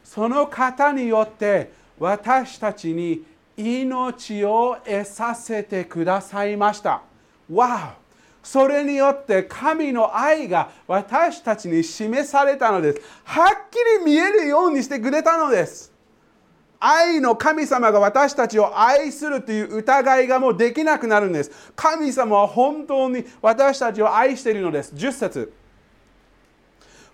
[0.04, 3.24] その方によって私たちに
[3.58, 7.02] 命を得させてくださいました。
[7.52, 8.08] わお
[8.48, 13.02] それによって神の愛が私たちに示されたのです。
[13.26, 15.92] はっきり見えるようにしてくれたのです。
[16.80, 21.52] 愛の神様が私たちを愛するという疑いがもうできなくなるんです。
[21.76, 24.94] 神様は本当に私たちを愛しているのです。
[24.96, 25.54] 10節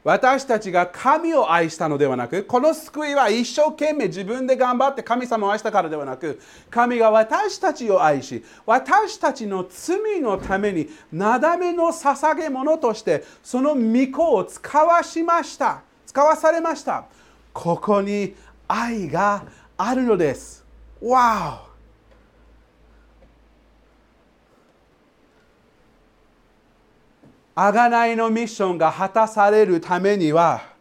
[0.04, 15.82] 私たちが神を愛したのではなくこの救いは一生懸命自分で頑張って神様を愛したからではなく神が私たちを愛し私たちの罪のためになだめの捧げ物としてその御子を使わしました。
[16.06, 17.06] 使わされました。
[17.54, 18.36] ここに
[18.68, 19.46] 愛が
[19.78, 20.64] あるのです。
[21.02, 21.73] わお
[27.56, 30.74] 贖いのミッションが果たされるためには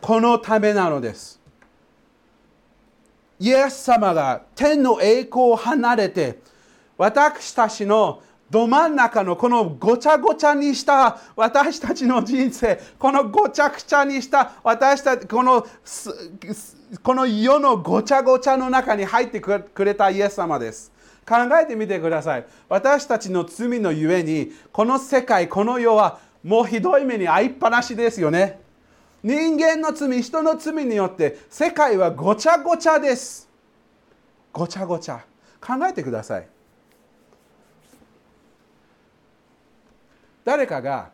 [0.00, 1.40] このためなのです。
[3.38, 6.40] イエス様が天の栄光を離れて
[6.98, 15.66] 私たちのど真ん中のこのごちゃごちゃにした私たちの人生このごちゃくちゃにした私たちこの
[17.02, 20.92] この世のごちゃごちゃの中に入ってくれたイエス様です。
[21.30, 22.46] 考えてみてください。
[22.68, 28.58] 私たちの罪のゆえにこの世界この世はもうひどい目に遭いっぱなしですよね。
[29.22, 33.48] 人間の罪人の罪によって世界はごちゃごちゃです。
[34.52, 35.24] ごちゃごちゃ。
[35.60, 36.48] 考えてください。
[40.44, 41.10] 誰かが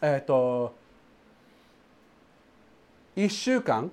[0.00, 0.74] えっ、ー、と
[3.16, 3.90] 1週間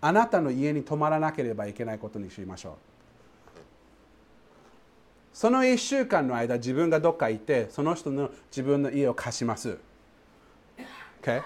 [0.00, 2.89] あなたの家に泊まらなければいけないことにしましょう。
[5.32, 9.78] その1週間の間自分がどっか行ってその人の自分の家を貸します。
[11.22, 11.42] Okay?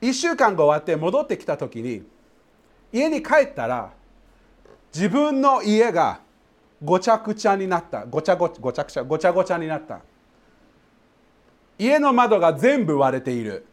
[0.00, 2.02] 1週間が終わって戻ってきた時に
[2.92, 3.92] 家に帰ったら
[4.92, 6.20] 自分の家が
[6.82, 10.00] ごちゃくちゃになったごちゃごごちゃくちゃごちゃごちゃになった
[11.78, 13.66] 家の窓が全部割れている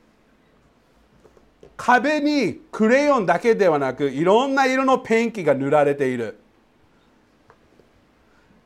[1.77, 6.39] 壁にクレヨンだけではなくいろんな色のペンキが塗られている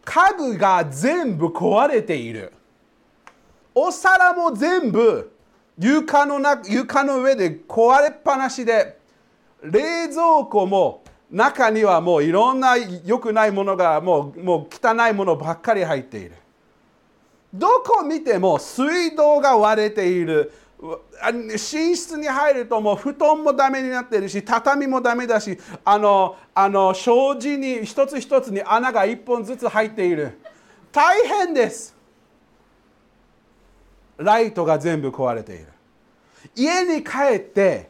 [0.04, 2.52] 家具が全部壊れている。
[3.74, 5.32] お皿も全部
[5.80, 9.00] 床のな床の上で壊れっぱなしで
[9.64, 16.34] 冷蔵庫も中にはもういろんな良くないものがもうもう汚いものばっかり入っている。
[17.54, 20.54] どこ見ても水道が割れている。
[20.82, 30.40] 寝室に入るともう布団もダメになってるし畳もダメだしあのあの障子に一つ一つに穴が1本ずつ入っている。
[30.92, 31.96] 大変です。
[34.18, 35.68] ライトが全部壊れている。
[36.56, 37.90] 家に帰って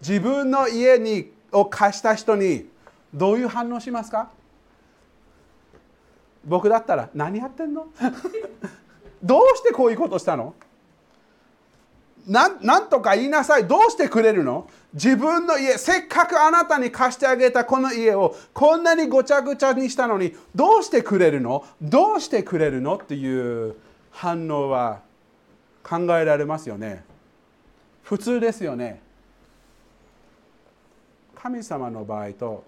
[0.00, 2.68] 自分の家にを貸した人に
[3.14, 4.30] どういう反応しますか？
[6.44, 7.86] 僕だったら何やってんの？
[9.22, 10.54] どうしてこういうことしたの？
[12.26, 13.68] なんとか言いなさい。
[13.68, 14.68] どうしてくれるの？
[14.92, 21.64] 自分の家、せっかくあなたに貸してあげたこの家をこんなにごちゃごちゃにしたのに、どうしてくれるの？
[21.80, 22.96] どうしてくれるの？
[22.96, 23.76] っていう
[24.10, 25.02] 反応は
[25.84, 27.04] 考えられますよね。
[28.02, 29.00] 普通ですよね。
[31.34, 32.64] 神様の場合と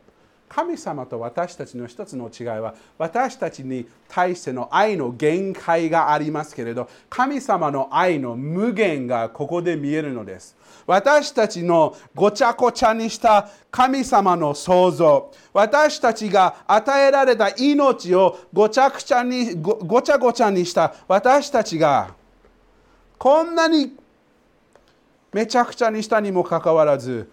[0.49, 10.57] 神様と私たちの一つの違いは私たちに対しての愛の限界がありますけれど神様の愛の無限がここで見えるのです。
[10.87, 22.15] 私たちのごちゃごちゃにした神様の創造私たちが与えられた命をごちゃくちゃにごごちゃごちゃにした私たちが
[23.19, 23.97] こんなに
[25.33, 27.31] めちゃくちゃにしたにもかかわらず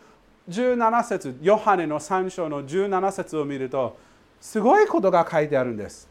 [0.50, 3.98] 17節ヨハネの3章の17節を見ると
[4.40, 6.08] すごいことが書いてあるんです。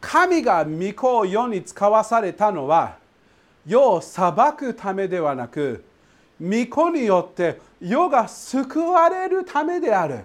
[0.00, 2.96] 神が御子を世に使わされたのは
[3.64, 5.84] 世を裁くためではなく
[6.40, 10.24] 御子によって世が救われるためである。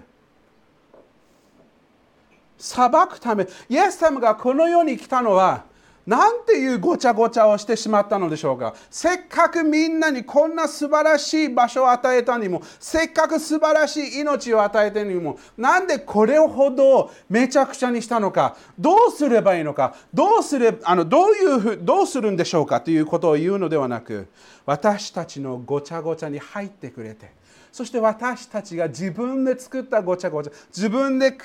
[2.58, 3.46] 裁くため。
[3.68, 5.64] イエス様がこの世に来たのは
[6.08, 8.74] なんていうごちゃごちゃをしてしまったのでしょうか。
[8.90, 18.56] せっかくみんなにこんな素晴らしい場所を与えたにもせっかく素晴らしい命を与えたにもなんでこれほどめちゃくちゃにしたのか。
[18.78, 19.96] どうすればいいのか。
[20.14, 24.28] どうすれあのどういうふどうするんでしょうかということを言うのではなく
[24.64, 27.36] 私たちのごちゃごちゃに入ってくれて
[27.72, 31.36] そして私たちが自分で作ったごちゃごちゃ自分で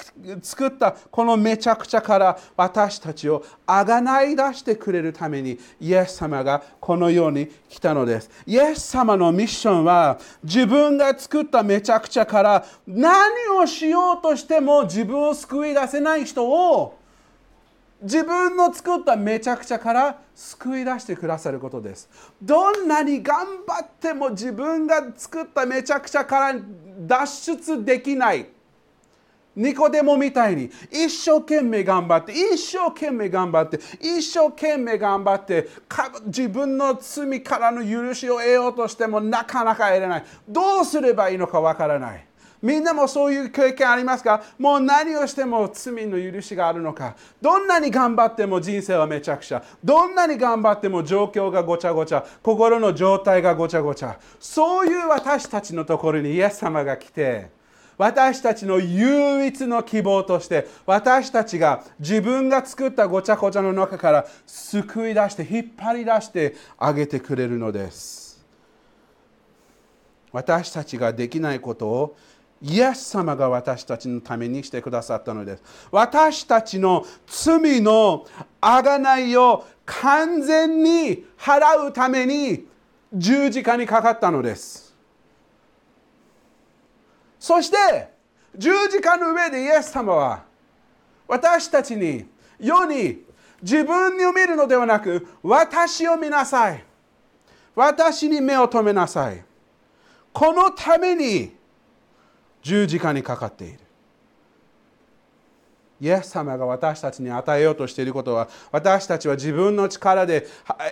[0.42, 8.30] 作ったこのめちゃくちゃから私たちをあがない出してくれるためにイエス様がこの世に来たのです。
[8.46, 17.03] イエス様のミッションは自分が作っためちゃくちゃから何をしようとしても自分を救い出せない人を
[18.04, 22.10] 自分の作っためちゃくちゃから救い出してくださることです。
[22.42, 26.60] どんなに頑張っても自分が作っためちゃくちゃから
[27.00, 28.48] 脱出できない。
[29.56, 35.70] ニコデモみたいに一生懸命頑張って一生懸命頑張って一生懸命頑張って
[36.26, 40.26] 自分の罪からの許しを得ようとしてもなかなか得れない。
[40.50, 42.26] どうすればいいのかわからない。
[42.64, 44.42] みんなもそういう経験ありますか？
[44.58, 47.18] もう何をしても罪の許しがあるのか？
[47.42, 49.62] どんなに頑張っても人生はめちゃくちゃ。
[49.84, 52.26] どんなに頑張っても状況がごちゃごちゃ。
[52.42, 54.18] 心の状態がごちゃごちゃ。
[54.40, 57.50] そういう私たちのところにイエス様が来て
[57.98, 68.42] 私たちの唯一の希望として私たちが自分が作ったごちゃごちゃの中から救い出して引っ張り出してあげてくれるのです。
[70.32, 72.18] 私たちができないことを
[72.64, 75.64] イエス様が私たちのためにしてくださったのです。
[75.92, 78.26] 私たちの罪の
[78.62, 82.66] 贖いを完全に払うために
[83.14, 84.96] 十字架にかかったのです。
[87.38, 87.78] そして
[88.56, 90.44] 十字架の上でイエス様は
[91.28, 92.26] 私たちに
[92.58, 93.24] 世に
[93.62, 96.82] 自分を見るのではなく私を見なさい。
[97.76, 99.44] 私に目を留めなさい。
[100.32, 101.63] このために
[102.64, 103.80] 十字架にかかっている。
[106.02, 110.48] イエス様が私たちに与えようとしていることは私たちは自分の力で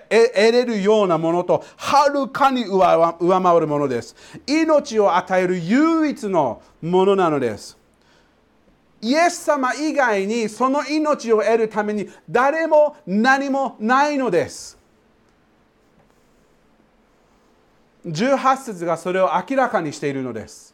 [0.10, 4.16] 得れるようなものとはるかに上回るものです。
[4.48, 7.78] 命を与える唯一のものなのです。
[9.02, 14.78] イエス様以外にその命を得るために誰も何もないのです。
[18.06, 20.71] 18節がそれを明らかにしているのです。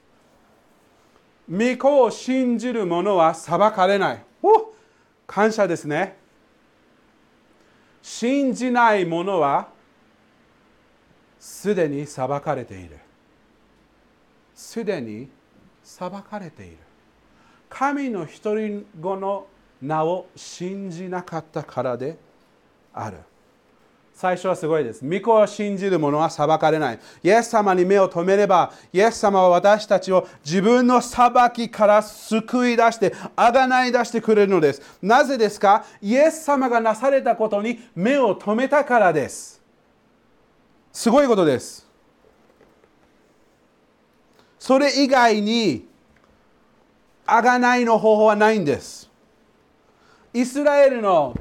[1.50, 4.24] 御子を信じる者は裁かれない。
[4.44, 4.74] お
[5.26, 6.18] 感謝ですね。
[8.02, 9.70] 信じない者は
[11.40, 12.98] すでに裁かれている。
[14.54, 15.30] すでに
[15.84, 16.78] 裁かれている。
[17.70, 19.48] 神の一人子の
[19.82, 22.18] 名を信じなかったからで
[22.94, 23.18] ある。
[24.18, 25.08] 最初はすごいです。
[25.08, 27.00] 御子を信じる者は裁かれない。
[27.22, 34.98] イエス様に目を留めれば、イエス様は私たちを自分の裁きから救い出して、あがない出してくれるのです。
[35.04, 35.86] なぜですか？
[36.02, 39.62] イエス様がなされたことに目を留めたからです。
[40.92, 41.88] すごいことです。
[44.58, 45.88] それ以外に、
[47.28, 49.12] あがないの方法はないんです。
[50.34, 51.36] イスラエルの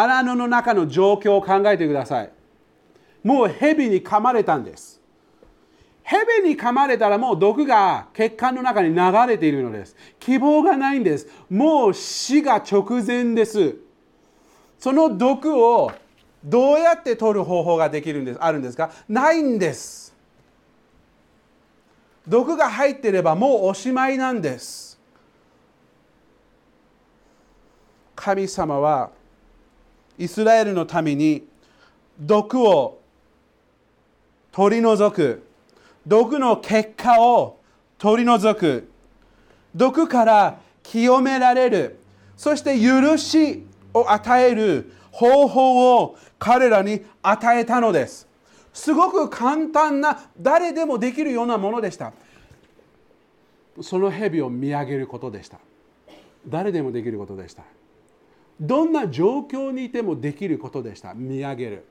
[0.00, 2.30] 荒野の中の状況を考えてください。
[3.24, 5.00] もう蛇に噛まれたんです。
[6.04, 9.96] 蛇に噛まれたらもう毒が血管の中に流れているのです。
[10.20, 11.26] 希望がないんです。
[11.50, 13.76] もう死が直前です。
[14.78, 15.90] その毒を
[16.44, 18.90] どうやって取る方法ができるんですあるんですか？
[19.08, 20.14] ないんです。
[22.26, 24.98] 毒が入ってればもうおしまいなんです。
[28.14, 29.10] 神様は
[30.18, 31.44] イスラエルのために
[32.18, 33.00] 毒を
[34.52, 35.42] 取り除く。
[36.06, 37.60] 毒の結果を
[37.98, 38.88] 取り除く。
[39.74, 41.98] 毒から清められる。
[42.36, 43.64] そして許し
[43.94, 44.92] を与える。
[45.18, 48.28] 方法を彼らに与えたのです。
[48.72, 52.12] すごく簡単な誰でもできるようなものでした。
[53.82, 55.58] その蛇を見上げることでした。
[56.46, 57.64] 誰でもできることでした。
[58.60, 61.14] どんな状況にいてもできることでした。
[61.14, 61.84] 見上げる。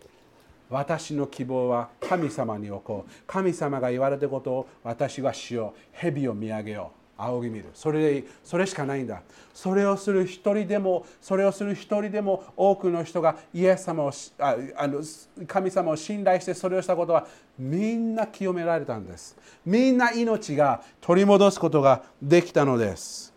[0.70, 3.12] 私の希望は神様に置こう。
[3.26, 5.80] 神様が言われたことを私はしよう。
[5.94, 6.98] 蛇を見上げよう。
[7.18, 7.70] 仰ぎ見る。
[7.74, 9.22] それでそれしかないんだ。
[9.54, 15.02] それをする一人でもそれをする一人でも多くの人がイエス様をああの
[15.48, 19.36] 神様を信頼してそれをしたことはみんな清められたんです。
[19.66, 23.37] みんな命が取り戻すことができたのです。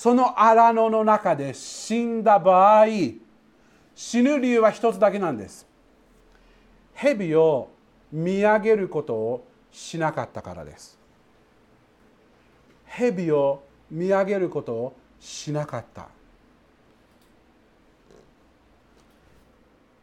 [0.00, 2.86] その荒野の中で死んだ場合
[3.94, 5.66] 死ぬ理由は一つだけなんです。
[6.94, 7.68] 蛇を
[8.10, 10.98] 見上げることをしなかったからです。
[12.86, 16.08] 蛇を見上げることをしなかった。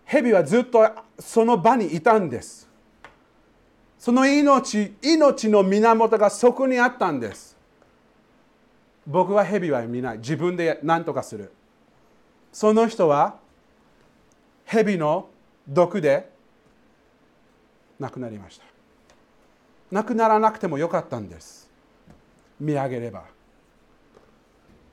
[0.05, 0.87] 蛇はずっと
[1.17, 2.69] その場にいたんです。
[3.97, 7.56] その命命の源がそこにあったんです。
[9.07, 10.17] 僕は蛇は見ない。
[10.17, 11.51] 自分で何とかする。
[12.51, 13.37] その人は
[14.65, 15.29] 蛇の
[15.67, 16.29] 毒で
[17.99, 18.65] 亡くなりました。
[19.91, 21.69] 亡くならなくてもよかったんです。
[22.59, 23.23] 見上げれば。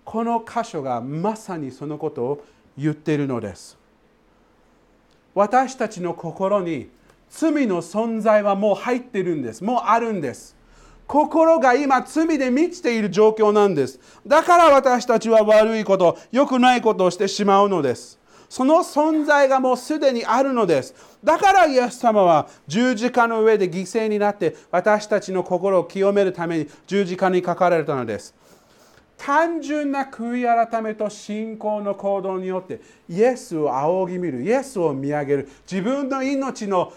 [0.05, 2.45] この箇所がまさにそのことを
[2.79, 3.77] 言っているのです。
[5.35, 6.89] 私たちの心に
[7.29, 9.65] 罪の存在はもう入っているんです。
[9.65, 10.54] もうあるんです。
[11.07, 14.01] 心が今罪で満ちている状況なんです。
[14.27, 18.19] だから私たちは悪いこと良くないことをしてしまうのです。
[18.49, 20.95] その存在がもうすでにあるのです。
[21.25, 28.35] だからイエス様は十字架の上で犠牲になって私たちの心を清めるために十字架にかかられたのです。
[29.17, 36.93] 単純な悔い改めと信仰の行動によってイエスを仰ぎ見るイエスを見上げる自分の命の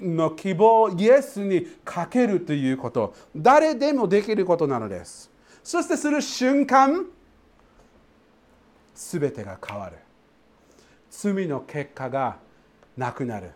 [0.00, 3.14] の希望をイエスにかけるということ。
[3.36, 5.30] 誰でもできることなのです。
[5.62, 7.06] そしてする瞬間
[8.94, 9.96] 全てが変わる。
[11.10, 12.36] 罪の結果が
[12.96, 13.50] なくなる。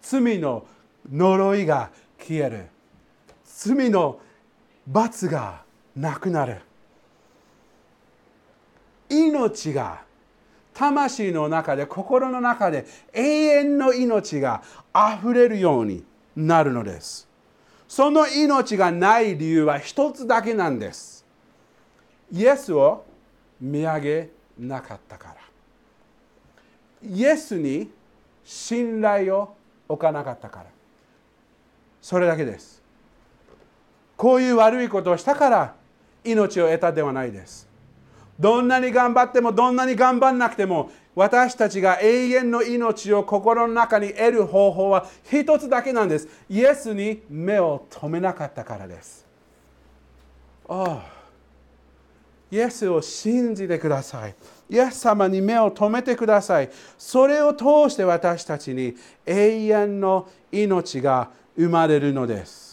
[0.00, 0.66] 罪の
[1.10, 2.66] 呪いが消える。
[3.44, 4.20] 罪の
[4.86, 5.62] 罰が
[5.98, 6.60] なくなる。
[9.08, 10.02] 命が
[10.72, 16.04] 魂の中で心の中で永遠の命があふれるように
[16.36, 17.26] なるのです。
[17.88, 21.24] その命がない理由は一つだけなんです。
[22.30, 23.04] イエスを
[23.60, 25.34] 見上げなかったから。
[27.02, 27.90] イエスに
[28.44, 29.56] 信頼を
[29.88, 30.66] 置かなかったから。
[32.00, 32.82] それだけです。
[34.16, 35.77] こういう悪いことをしたから
[36.30, 37.68] 命を得たではないです。
[38.38, 46.28] どんなに頑張ってもどんなに頑張らなくても私たちが永遠の命を心の中に得る方法は一つだけなんです。
[46.48, 49.26] イエスに目を留めなかったからです。
[50.68, 51.18] ああ。
[52.50, 54.34] イエスを信じてください。
[54.70, 56.70] イエス様に目を留めてください。
[56.96, 58.94] それを通して私たちに
[59.26, 62.67] 永遠の命が生まれるのです。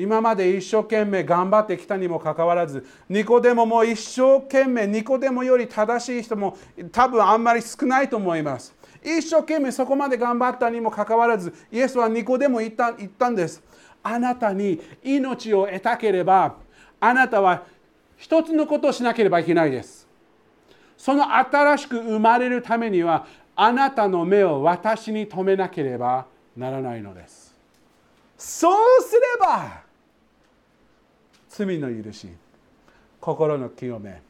[0.00, 6.56] 今まで一生懸命頑張ってきたにもかかわらずニコデモも一生懸命ニコデモより正しい人も
[6.90, 8.74] 多分あんまり少ないと思います。
[9.02, 13.62] 一生懸命そこまで頑張ったにもかかわらずイエスはニコデモ言った言ったんです。
[14.02, 16.56] あなたに命を得たければ
[16.98, 17.64] あなたは
[18.16, 20.08] 一つのことをしなければいけないです。
[20.96, 26.26] その新しく生まれるためにはあなたの目を私に留めなければ
[26.56, 27.54] ならないのです。
[28.38, 29.89] そうすれば
[31.50, 32.28] 罪の許し
[33.20, 34.22] 心の清め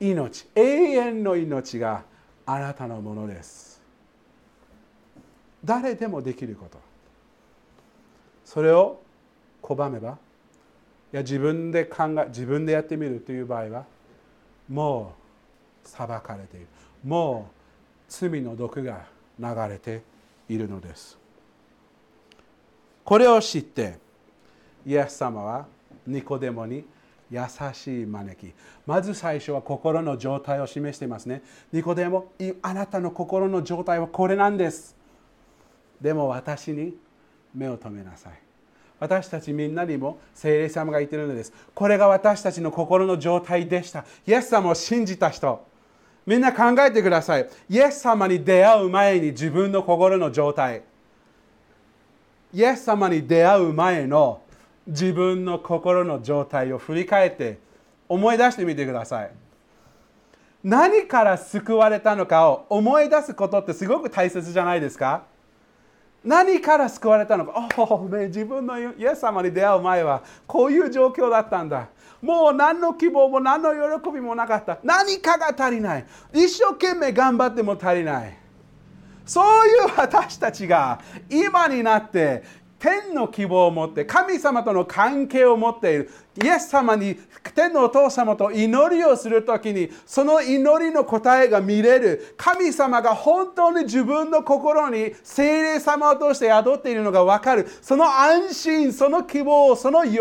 [0.00, 2.02] 命永遠の命が
[2.44, 3.80] あなたのものです。
[5.64, 6.78] 誰でもできること。
[8.44, 9.00] それを
[9.62, 10.18] 拒めば
[11.12, 13.84] いや自分で考え自分でやってみるという場合は
[14.68, 15.14] も
[15.84, 16.66] う裁かれている。
[17.04, 17.54] もう
[18.08, 19.06] 罪の毒が
[19.38, 20.02] 流れて
[20.48, 21.18] いるのです。
[23.04, 23.98] これを知って
[24.86, 25.66] イエス様は
[26.10, 26.84] ニコデモに
[27.30, 27.40] 優
[27.72, 28.52] しい招き。
[28.86, 31.42] まず最初は心の状態を示していますね。
[31.72, 32.32] ニコデモ
[32.62, 34.96] あなたの心の状態はこれなんです。
[36.00, 36.96] でも私に
[37.54, 38.32] 目を留めなさい。
[38.98, 41.52] 私たちみんなにも聖霊様が言っているのです。
[41.74, 44.04] これが私たちの心の状態でした。
[44.26, 45.64] イエス様を信じた人。
[46.26, 47.48] みんな考えてください。
[47.68, 50.82] イエス様に出会う前に自分の心の状態。
[52.52, 54.42] イエス様に出会う前の
[54.90, 57.58] 自分の心の状態を振り返って
[58.08, 59.30] 思い出してみてください。
[60.62, 65.22] 何から救われたのかを思い出すことってすごく大切じゃないですか？
[66.22, 67.68] 何から救われたのか？
[67.78, 71.88] おお、ね、自分のイエス様に出会う前はこういう状況だったんだ。
[72.20, 74.78] もう何の希望も何の喜びもなかった。
[74.82, 76.06] 何かが足りない。
[76.34, 78.36] 一生懸命頑張っても足りない。
[79.24, 82.42] そういう私たちが今になって
[82.80, 86.10] 天の希望を持って神様との関係を持っている。
[86.42, 87.18] イエス様に
[87.54, 92.34] 天のお父様と祈りをするときにその祈りの答えが見れる。
[92.36, 97.66] 神様が本当に自分の心に精霊様を通して宿っているのが分かる。
[97.82, 100.18] その安心その希望その喜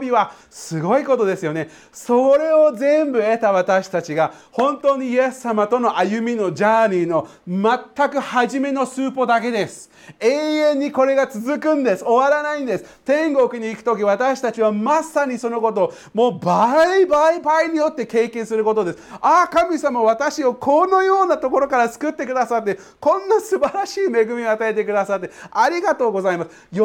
[0.00, 1.68] びはすごいことですよね。
[1.92, 9.90] それを全部得た私たちが本当にイエス様との歩みのジャーニーの全く初めのスーポだけです。
[10.18, 12.04] 永遠にこれが続くんです。
[12.04, 13.00] 終わらないんです。
[13.04, 18.98] 天国に行く時私たちはまさにそののことをもう倍倍倍によって経験することです。
[19.20, 26.50] ああ神様私をこのようなところから救ってくださってこんな素晴らしい恵みを与えてくださってありがとうございます。
[26.72, 26.80] 喜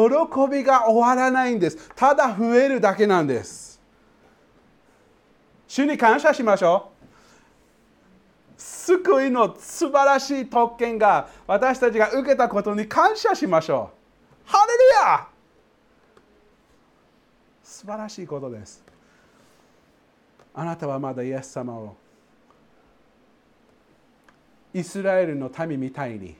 [0.48, 1.90] びが終わらないんです。
[1.96, 3.80] ただ増えるだけなんです。
[5.66, 6.98] 主に感謝しましょう。
[8.60, 13.90] 救いの素晴らしい特権が私たちが受けたことに感謝しましょ
[14.46, 14.50] う。
[14.50, 15.37] ハレルヤ!
[17.78, 18.82] 素晴らしいことです。
[20.52, 21.94] あなたはまだイエス様を
[24.74, 26.34] イスラエルの民みたいに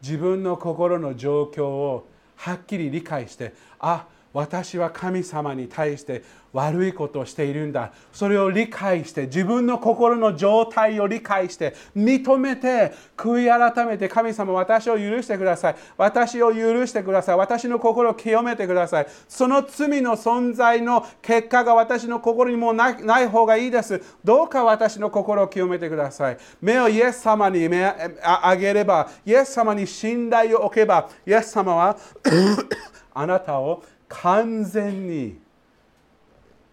[0.00, 4.06] 自分の心の状況をはっきり理解してあ
[4.36, 6.22] 私は神様に対して
[6.52, 7.90] 悪いことをしているんだ。
[8.12, 15.76] それを理解して自分の心の状態を理解して認めて悔い改めて神様私を許してください。
[15.96, 17.36] 私を許してください。
[17.38, 19.06] 私の心を清めてください。
[19.26, 24.02] その罪の存在の結果が私の心にもない方がいいです。
[24.22, 26.36] どうか私の心を清めてください。
[26.60, 27.82] 目をイエス様に目
[28.22, 31.96] あげればイエス様に信頼を置けばイエス様は
[33.18, 35.38] あなたを完全に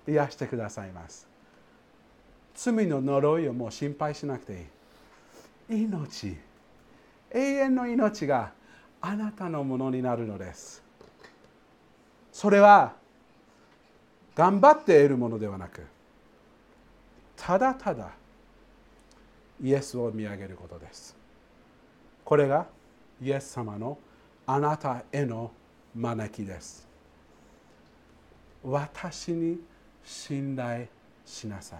[0.08, 1.28] 癒してくださいます。
[2.56, 4.68] 罪の呪いをもう心配しなくて
[5.70, 5.84] いい。
[5.84, 6.38] 命。
[7.32, 8.52] 永遠の命が
[9.02, 10.84] あなたのものになるのです。
[12.32, 12.94] それは
[14.36, 15.84] 頑張って得るものではなく
[17.38, 18.12] ただただ
[19.62, 21.16] イエスを見上げることです。
[22.24, 22.66] これが
[23.22, 23.98] イエス様の
[24.46, 25.52] あなたへの
[25.96, 26.93] 招きです。
[28.64, 29.60] 私に
[30.04, 30.88] 信頼
[31.26, 31.80] しなさい。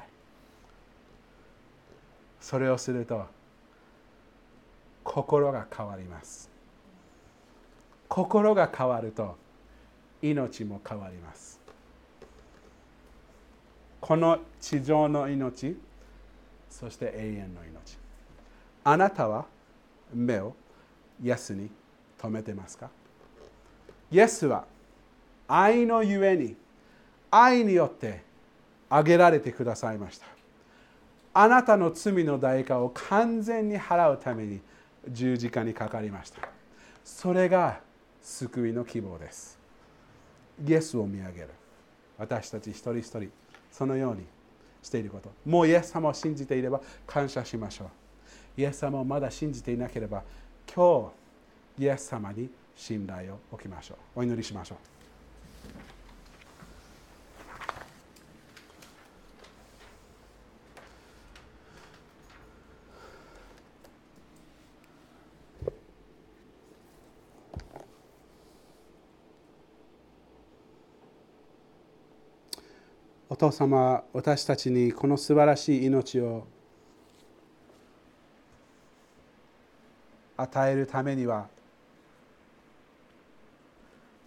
[2.40, 3.26] それをすると
[5.04, 6.50] 心が変わります。
[8.10, 9.38] 心が変わると
[10.22, 11.60] 命も変わります。
[14.02, 15.78] この地上の命
[16.70, 17.98] そして永遠の命。
[18.84, 19.46] あなたは
[20.14, 20.54] 目を
[21.24, 21.70] イエスに
[22.18, 22.90] 留めてますか？
[24.12, 24.66] イエスは
[25.48, 26.56] 愛のゆえに
[27.36, 28.22] 愛によって
[28.92, 30.28] あげられてくださいました。
[31.34, 34.62] あなたの罪の代価を完全に払うために
[35.10, 36.48] 十字架にかかりました。
[37.04, 37.80] それが
[38.22, 39.58] 救いの希望です。
[40.64, 41.50] イエスを見上げる。
[42.20, 43.32] 私たち一人一人
[43.72, 44.26] そのように
[44.84, 45.32] していること。
[45.44, 48.62] もうイエス様を信じていれば感謝しましょう。
[48.62, 50.22] イエス様をまだ信じていなければ
[50.72, 51.12] 今
[51.78, 54.20] 日イエス様に信頼を置きましょう。
[54.20, 54.93] お祈りしましょう。
[73.34, 76.46] お父様私たちにこの素晴らしい命を
[80.38, 81.48] 与えるためには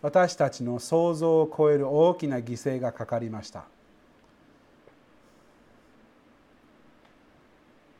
[0.02, 3.66] 私たちの想像を超える大きな犠牲がかかりました。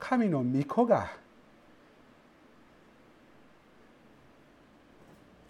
[0.01, 1.13] 神の御子が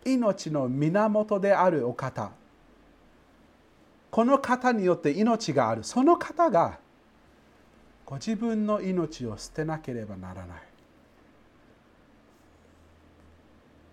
[0.05, 2.31] 命の源であるお方。
[4.17, 5.85] この方によって命がある。
[5.85, 6.79] その方が
[8.07, 10.63] ご自分の命を捨てなければならない。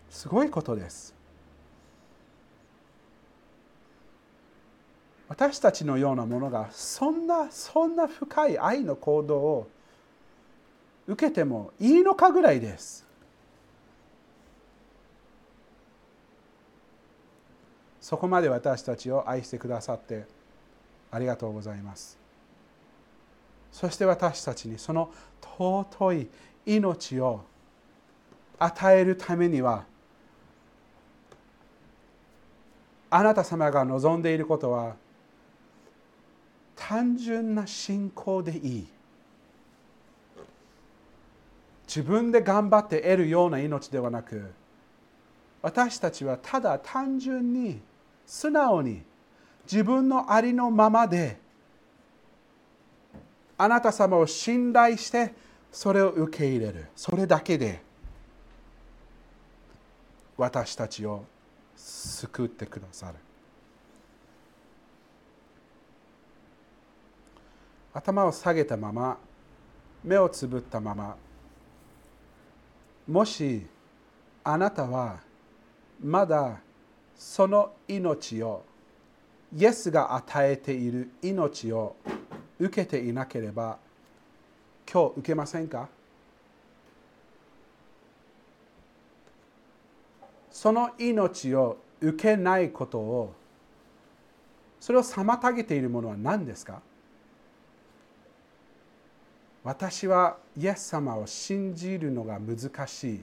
[0.10, 1.14] すごいことです。
[5.28, 9.68] 私たちのようなものがそんなそんな深い愛の行動を
[11.06, 13.06] 受けてもいいのかぐらいです。
[18.04, 20.26] そこまで私たちを愛してくださって
[21.10, 22.18] ありがとうございます。
[23.72, 25.10] そして私たちにその
[25.42, 26.28] 尊い
[26.66, 27.46] 命を
[28.60, 29.86] 与えるためには
[33.10, 34.98] あなた様が望んでいることは
[36.76, 38.88] 単純な信仰でいい。
[41.88, 44.52] 自分で頑張って得るような命ではなく
[45.62, 47.80] 私たちはただ単純に
[48.26, 49.04] 素直に
[49.72, 51.38] 自分のありのままで
[53.58, 55.34] あなた様を信頼して
[55.72, 56.86] それを受け入れる。
[56.96, 57.82] それだけで
[60.38, 61.24] 私たちを
[61.76, 63.16] 救ってくださる。
[67.94, 69.18] 頭を下げたまま
[70.04, 71.16] 目をつぶったまま
[73.08, 73.66] もし
[74.44, 75.20] あなたは
[76.02, 76.60] まだ
[77.16, 78.64] その命を
[79.56, 81.96] イエスが与えている命を
[82.60, 83.78] 受けていなければ
[84.92, 85.88] 今日受けませんか？
[90.52, 93.34] その命を受けないことを
[94.80, 96.82] それを妨げているものは何ですか？
[99.64, 103.22] 私はイエス様を信じるのが難しい。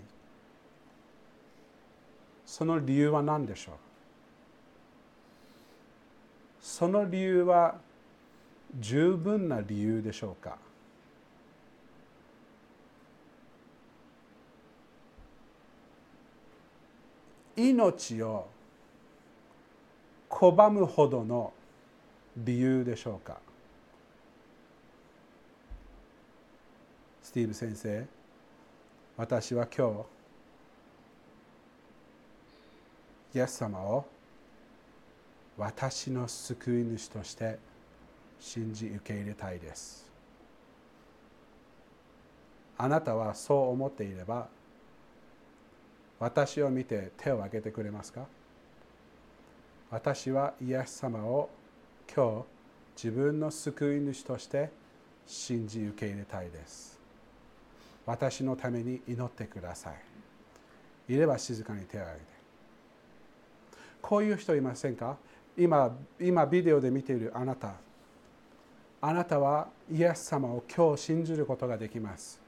[2.51, 3.75] その理由は何でしょう？
[6.61, 7.77] その理由は
[8.81, 10.59] 十分な理由でしょうか？
[17.55, 18.49] 命を
[20.29, 21.53] 拒むほどの
[22.37, 23.39] 理由でしょうか？
[27.23, 28.05] スティーブ先生
[29.17, 30.20] 私は今日
[33.35, 34.07] イエス様を
[35.57, 37.59] 私の救い主として
[38.39, 40.11] 信じ受け入れたいです。
[42.79, 44.49] あなたはそう思っていれば
[46.19, 48.27] 私を見て手を挙げてくれますか？
[49.91, 51.51] 私はイエス様を
[52.15, 52.45] 今
[52.97, 54.71] 日自分の救い主として
[55.27, 56.99] 信じ受け入れたいです。
[58.07, 59.93] 私のために祈ってくださ
[61.09, 61.13] い。
[61.13, 62.30] いれば静かに手を挙げて。
[64.11, 65.17] こういう人いませんか？
[65.57, 67.75] 今今ビデオで見ているあなた
[69.01, 72.41] あなたはイエス様を今日信じることができます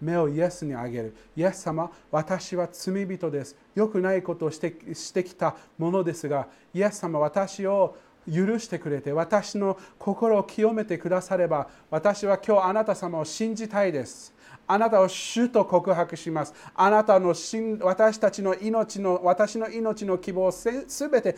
[0.00, 1.14] 目をイエスにあげる。
[1.36, 3.54] イエス様、私は罪人です。
[3.74, 7.96] 良くないことをしてしてきたものですが、イエス様、私を
[8.32, 14.32] 許してくれて、私の心を清めてくだされば、私は今日あなた様を信じたいです。
[14.66, 16.54] あなたを主と告白します。
[16.74, 17.34] あなたの
[17.82, 21.36] 私たちの命の、私の命の希望すべて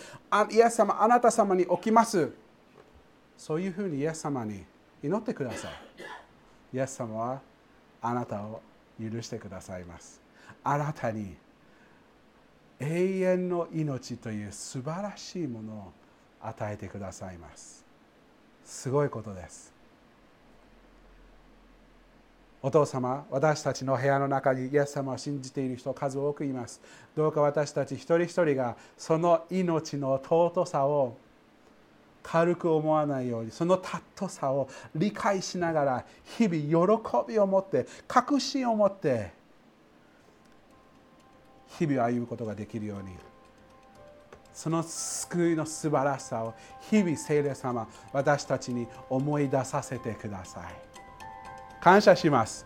[0.50, 2.32] イエス様、あなた様に置きます。
[3.36, 4.64] そういうふうにイエス様に
[5.02, 5.72] 祈ってください。
[6.76, 7.40] イエス様は
[8.02, 8.60] あなたを
[9.00, 10.20] 許してくださいます
[10.62, 11.36] あなたに
[12.78, 15.92] 永遠の命という素晴らしいものを
[16.48, 17.84] 与えてくださいます。
[18.64, 19.74] すごいことです。
[22.62, 26.80] お父様私たちの部屋の中にイエス様を信じている人数多くいます。
[27.14, 31.16] どうか私たち一人一人がその命の尊さを
[32.26, 36.04] 軽く思わないようにその尊さを理解しながら
[36.36, 39.30] 日々喜びを持って確信を持って
[41.78, 43.10] 日々歩むことができるように
[44.56, 46.54] その救いの素晴らしさを
[46.90, 50.64] 日々聖霊様私たちに思い出させてください。
[51.78, 52.64] 感謝します。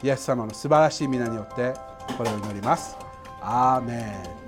[0.00, 1.74] イエス様の素晴らしい皆によって
[2.16, 2.96] これを祈ります。
[3.40, 3.96] アーメ
[4.42, 4.45] ン。